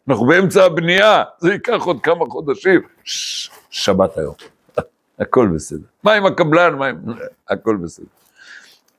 אנחנו 0.10 0.26
באמצע 0.26 0.64
הבנייה, 0.64 1.24
זה 1.40 1.54
ייקח 1.54 1.84
עוד 1.86 2.02
כמה 2.04 2.26
חודשים. 2.26 2.82
ש... 3.04 3.50
שבת 3.70 4.18
היום, 4.18 4.34
הכל 5.20 5.48
בסדר. 5.56 5.88
מה 6.04 6.14
עם 6.14 6.26
הקבלן, 6.26 6.74
מה 6.76 6.88
עם... 6.88 6.98
הכל 7.50 7.76
בסדר. 7.76 8.19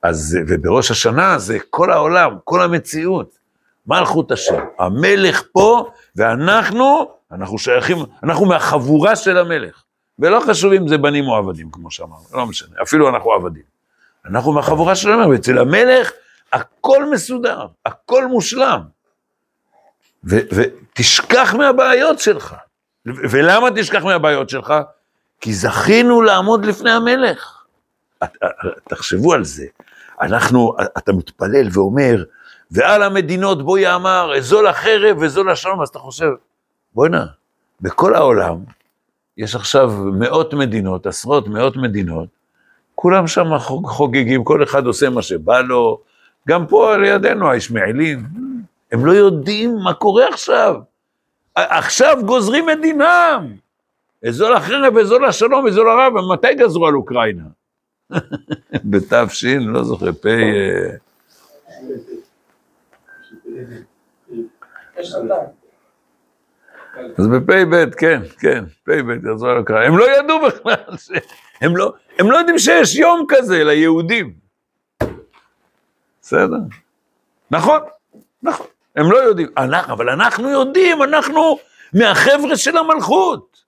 אז, 0.01 0.37
ובראש 0.47 0.91
השנה 0.91 1.39
זה 1.39 1.57
כל 1.69 1.91
העולם, 1.91 2.35
כל 2.43 2.61
המציאות. 2.61 3.41
מלכות 3.87 4.31
השם, 4.31 4.59
המלך 4.79 5.43
פה, 5.51 5.89
ואנחנו, 6.15 7.11
אנחנו 7.31 7.57
שייכים, 7.57 7.97
אנחנו 8.23 8.45
מהחבורה 8.45 9.15
של 9.15 9.37
המלך. 9.37 9.83
ולא 10.19 10.39
חשוב 10.47 10.73
אם 10.73 10.87
זה 10.87 10.97
בנים 10.97 11.27
או 11.27 11.35
עבדים, 11.35 11.71
כמו 11.71 11.91
שאמרנו, 11.91 12.23
לא 12.33 12.45
משנה, 12.45 12.75
אפילו 12.81 13.09
אנחנו 13.09 13.31
עבדים. 13.31 13.63
אנחנו 14.25 14.51
מהחבורה 14.51 14.95
של 14.95 15.11
המלך, 15.11 15.27
ואצל 15.29 15.57
המלך 15.57 16.11
הכל 16.53 17.05
מסודר, 17.11 17.65
הכל 17.85 18.27
מושלם. 18.27 18.81
ותשכח 20.23 21.55
מהבעיות 21.57 22.19
שלך. 22.19 22.55
ולמה 23.05 23.67
תשכח 23.75 24.03
מהבעיות 24.03 24.49
שלך? 24.49 24.73
כי 25.41 25.53
זכינו 25.53 26.21
לעמוד 26.21 26.65
לפני 26.65 26.91
המלך. 26.91 27.63
תחשבו 28.89 29.33
על 29.33 29.43
זה. 29.43 29.65
אנחנו, 30.21 30.73
אתה 30.97 31.13
מתפלל 31.13 31.67
ואומר, 31.71 32.23
ועל 32.71 33.03
המדינות 33.03 33.65
בו 33.65 33.77
יאמר, 33.77 34.37
אזול 34.37 34.67
החרב 34.67 35.17
וזול 35.21 35.49
השלום, 35.49 35.81
אז 35.81 35.89
אתה 35.89 35.99
חושב, 35.99 36.29
בוא'נה, 36.93 37.25
בכל 37.81 38.15
העולם 38.15 38.57
יש 39.37 39.55
עכשיו 39.55 39.91
מאות 40.13 40.53
מדינות, 40.53 41.07
עשרות 41.07 41.47
מאות 41.47 41.77
מדינות, 41.77 42.27
כולם 42.95 43.27
שם 43.27 43.57
חוגגים, 43.85 44.43
כל 44.43 44.63
אחד 44.63 44.85
עושה 44.85 45.09
מה 45.09 45.21
שבא 45.21 45.61
לו, 45.61 46.01
גם 46.47 46.67
פה 46.67 46.95
לידינו 46.97 47.51
הישמעאלים, 47.51 48.23
הם 48.91 49.05
לא 49.05 49.11
יודעים 49.11 49.75
מה 49.83 49.93
קורה 49.93 50.27
עכשיו. 50.27 50.75
עכשיו 51.55 52.17
גוזרים 52.25 52.69
את 52.69 52.81
דינם. 52.81 53.53
אזול 54.27 54.55
החרב, 54.55 54.97
אזול 54.97 55.25
השלום, 55.25 55.67
אזול 55.67 55.89
הרב, 55.89 56.13
מתי 56.33 56.55
גזרו 56.55 56.87
על 56.87 56.95
אוקראינה? 56.95 57.43
בתש, 58.91 59.45
לא 59.45 59.83
זוכר, 59.83 60.11
פ'... 60.11 60.25
אה, 60.25 60.95
אז 67.17 67.27
בפ"ב, 67.27 67.89
כן, 67.97 68.21
כן, 68.39 68.63
פ"ב, 68.83 69.09
על 69.45 69.57
אוקראינה. 69.57 69.85
הם 69.87 69.97
לא 69.97 70.17
ידעו 70.17 70.41
בכלל, 70.47 70.95
הם 71.61 71.77
לא, 71.77 71.93
הם 72.19 72.31
לא 72.31 72.37
יודעים 72.37 72.59
שיש 72.59 72.95
יום 72.95 73.25
כזה 73.29 73.63
ליהודים. 73.63 74.33
בסדר? 76.21 76.57
נכון, 77.51 77.79
נכון. 78.43 78.65
הם 78.95 79.11
לא 79.11 79.17
יודעים, 79.17 79.47
אנחנו, 79.57 79.93
אבל 79.93 80.09
אנחנו 80.09 80.49
יודעים, 80.49 81.03
אנחנו 81.03 81.59
מהחבר'ה 81.93 82.57
של 82.57 82.77
המלכות. 82.77 83.63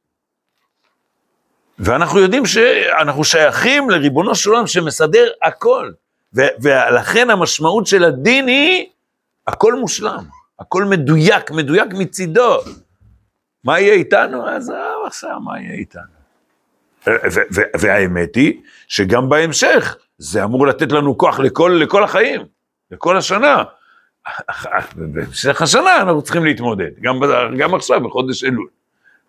ואנחנו 1.83 2.19
יודעים 2.19 2.45
שאנחנו 2.45 3.23
שייכים 3.23 3.89
לריבונו 3.89 4.35
של 4.35 4.49
עולם 4.49 4.67
שמסדר 4.67 5.27
הכל. 5.41 5.91
ולכן 6.33 7.29
המשמעות 7.29 7.87
של 7.87 8.03
הדין 8.03 8.47
היא, 8.47 8.85
הכל 9.47 9.73
מושלם, 9.73 10.23
הכל 10.59 10.83
מדויק, 10.83 11.51
מדויק 11.51 11.93
מצידו. 11.93 12.57
מה 13.63 13.79
יהיה 13.79 13.93
איתנו? 13.93 14.49
אז 14.49 14.71
עכשיו, 15.07 15.39
מה 15.39 15.61
יהיה 15.61 15.73
איתנו? 15.73 16.03
והאמת 17.79 18.35
היא 18.35 18.61
שגם 18.87 19.29
בהמשך, 19.29 19.95
זה 20.17 20.43
אמור 20.43 20.67
לתת 20.67 20.91
לנו 20.91 21.17
כוח 21.17 21.39
לכל, 21.39 21.79
לכל 21.81 22.03
החיים, 22.03 22.41
לכל 22.91 23.17
השנה. 23.17 23.63
בהמשך 24.95 25.61
השנה 25.61 25.97
אנחנו 25.97 26.21
צריכים 26.21 26.45
להתמודד, 26.45 26.91
גם, 27.01 27.19
גם 27.57 27.75
עכשיו 27.75 28.01
בחודש 28.01 28.43
אלול. 28.43 28.67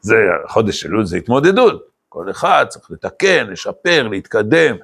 זה, 0.01 0.17
חודש 0.49 0.87
אלול 0.87 1.05
זה 1.05 1.17
התמודדות, 1.17 1.94
כל 2.15 2.31
אחד 2.31 2.67
צריך 2.69 2.91
לתקן, 2.91 3.47
לשפר, 3.47 4.09
להתקדם, 4.09 4.77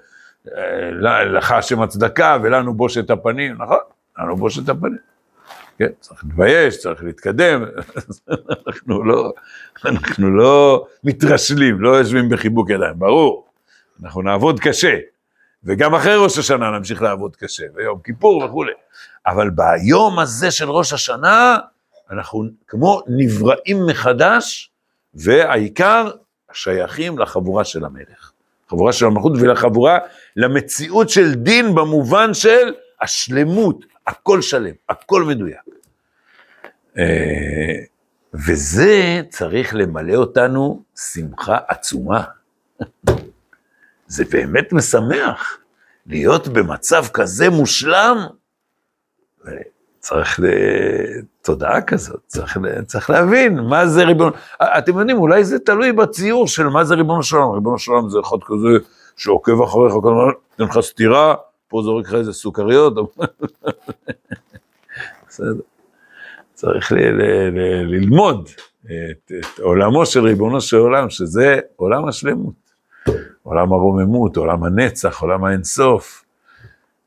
אה, 0.57 1.25
לך 1.25 1.53
השם 1.53 1.83
הצדקה 1.83 2.37
ולנו 2.43 2.75
בושת 2.75 3.11
הפנים, 3.11 3.63
נכון? 3.63 3.79
לנו 4.19 4.37
בושת 4.37 4.69
הפנים. 4.69 4.99
כן, 5.79 5.89
צריך 6.01 6.25
להתבייש, 6.25 6.79
צריך 6.79 7.05
להתקדם, 7.05 7.65
אנחנו 8.67 9.05
לא, 9.05 9.33
אנחנו 9.85 10.31
לא 10.31 10.87
מתרשלים, 11.05 11.81
לא 11.81 11.91
יושבים 11.91 12.29
בחיבוק 12.29 12.71
ידיים, 12.71 12.99
ברור, 12.99 13.47
אנחנו 14.03 14.23
נעבוד 14.23 14.61
קשה, 14.61 14.97
וגם 15.65 15.95
אחרי 15.95 16.17
ראש 16.17 16.39
השנה 16.39 16.71
נמשיך 16.71 17.03
לעבוד 17.03 17.37
קשה, 17.37 17.65
ויום 17.75 18.01
כיפור 18.05 18.45
וכולי. 18.45 18.73
אבל 19.27 19.51
ביום 19.51 20.19
הזה 20.19 20.51
של 20.51 20.71
ראש 20.71 20.93
השנה, 20.93 21.59
אנחנו 22.11 22.45
כמו 22.69 23.03
נבראים 23.07 23.87
מחדש, 23.87 24.71
והעיקר, 25.15 26.11
שייכים 26.53 27.19
לחבורה 27.19 27.65
של 27.65 27.85
המלך. 27.85 28.33
חבורה 28.69 28.93
של 28.93 29.07
המלכות 29.07 29.33
ולחבורה, 29.41 29.99
למציאות 30.37 31.11
של 31.11 31.35
דין 31.35 31.75
במובן 31.75 32.35
של 32.35 32.75
השלמות, 33.01 33.85
הכל 34.07 34.43
שלם, 34.43 34.75
הכל 34.89 35.25
מדויק. 35.25 35.61
אה, 36.99 37.85
וזה 38.35 39.23
צריך 39.29 39.75
למלא 39.75 40.15
אותנו 40.15 40.83
שמחה 40.97 41.59
עצומה. 41.69 42.25
זה 44.07 44.25
באמת 44.25 44.73
משמח 44.73 45.59
להיות 46.07 46.49
במצב 46.49 47.05
כזה 47.13 47.51
מושלם. 47.51 48.27
צריך 50.01 50.41
תודעה 51.43 51.83
כזאת, 51.83 52.21
צריך, 52.27 52.59
צריך 52.87 53.11
להבין 53.11 53.61
מה 53.61 53.87
זה 53.87 54.05
ריבונו, 54.05 54.31
אתם 54.63 54.99
יודעים, 54.99 55.19
אולי 55.19 55.45
זה 55.45 55.59
תלוי 55.59 55.93
בציור 55.93 56.47
של 56.47 56.67
מה 56.67 56.85
זה 56.85 56.95
ריבונו 56.95 57.23
של 57.23 57.37
עולם, 57.37 57.51
ריבונו 57.55 57.79
של 57.79 57.93
עולם 57.93 58.09
זה 58.11 58.19
אחד 58.21 58.37
כזה 58.45 58.69
שעוקב 59.17 59.63
אחריך, 59.63 59.95
נותן 59.95 60.65
לך 60.65 60.81
סטירה, 60.81 61.35
פה 61.69 61.83
זורק 61.83 62.07
לך 62.09 62.15
איזה 62.15 62.33
סוכריות, 62.33 62.95
בסדר. 65.29 65.61
צריך 66.55 66.93
ל- 66.93 66.97
ל- 66.97 67.51
ל- 67.59 67.95
ללמוד 67.95 68.49
את, 68.85 69.33
את 69.41 69.59
עולמו 69.61 70.07
של 70.07 70.21
ריבונו 70.21 70.61
של 70.61 70.77
עולם, 70.77 71.11
שזה 71.11 71.61
עולם 71.77 72.09
השלמות. 72.09 72.55
עולם 73.43 73.73
הרוממות, 73.73 74.37
עולם 74.37 74.65
הנצח, 74.65 75.23
עולם 75.23 75.45
האינסוף, 75.45 76.25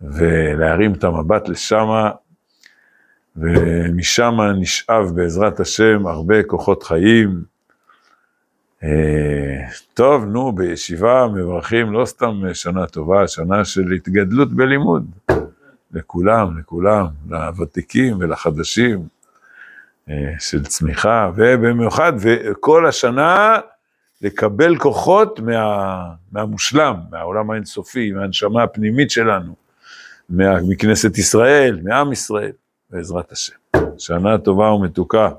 ולהרים 0.02 0.94
את 0.94 1.04
המבט 1.04 1.50
לשמה, 1.50 2.12
ומשם 3.36 4.38
נשאב 4.60 5.12
בעזרת 5.16 5.60
השם 5.60 6.08
הרבה 6.08 6.44
כוחות 6.44 6.84
חיים. 6.84 7.44
אה, 8.84 9.68
טוב, 9.94 10.26
נו, 10.26 10.52
בישיבה 10.52 11.28
מברכים 11.36 11.94
לא 11.94 12.06
סתם 12.06 12.42
שנה 12.54 12.88
טובה, 12.88 13.28
שנה 13.28 13.66
של 13.66 13.92
התגדלות 13.92 14.54
בלימוד. 14.54 15.12
לכולם, 15.94 16.60
לכולם, 16.60 17.06
לוותיקים 17.30 18.18
ולחדשים, 18.20 19.08
אה, 20.10 20.34
של 20.40 20.66
צמיחה, 20.66 21.32
ובמיוחד, 21.36 22.14
וכל 22.20 22.86
השנה 22.86 23.58
לקבל 24.22 24.78
כוחות 24.78 25.40
מה, 25.40 26.06
מהמושלם, 26.32 26.96
מהעולם 27.12 27.52
האינסופי, 27.52 28.12
מהנשמה 28.12 28.64
הפנימית 28.64 29.12
שלנו, 29.12 29.56
מה, 30.30 30.62
מכנסת 30.68 31.18
ישראל, 31.18 31.80
מעם 31.84 32.12
ישראל, 32.12 32.52
בעזרת 32.94 33.32
השם. 33.32 33.54
שנה 33.98 34.38
טובה 34.38 34.72
ומתוקה. 34.72 35.30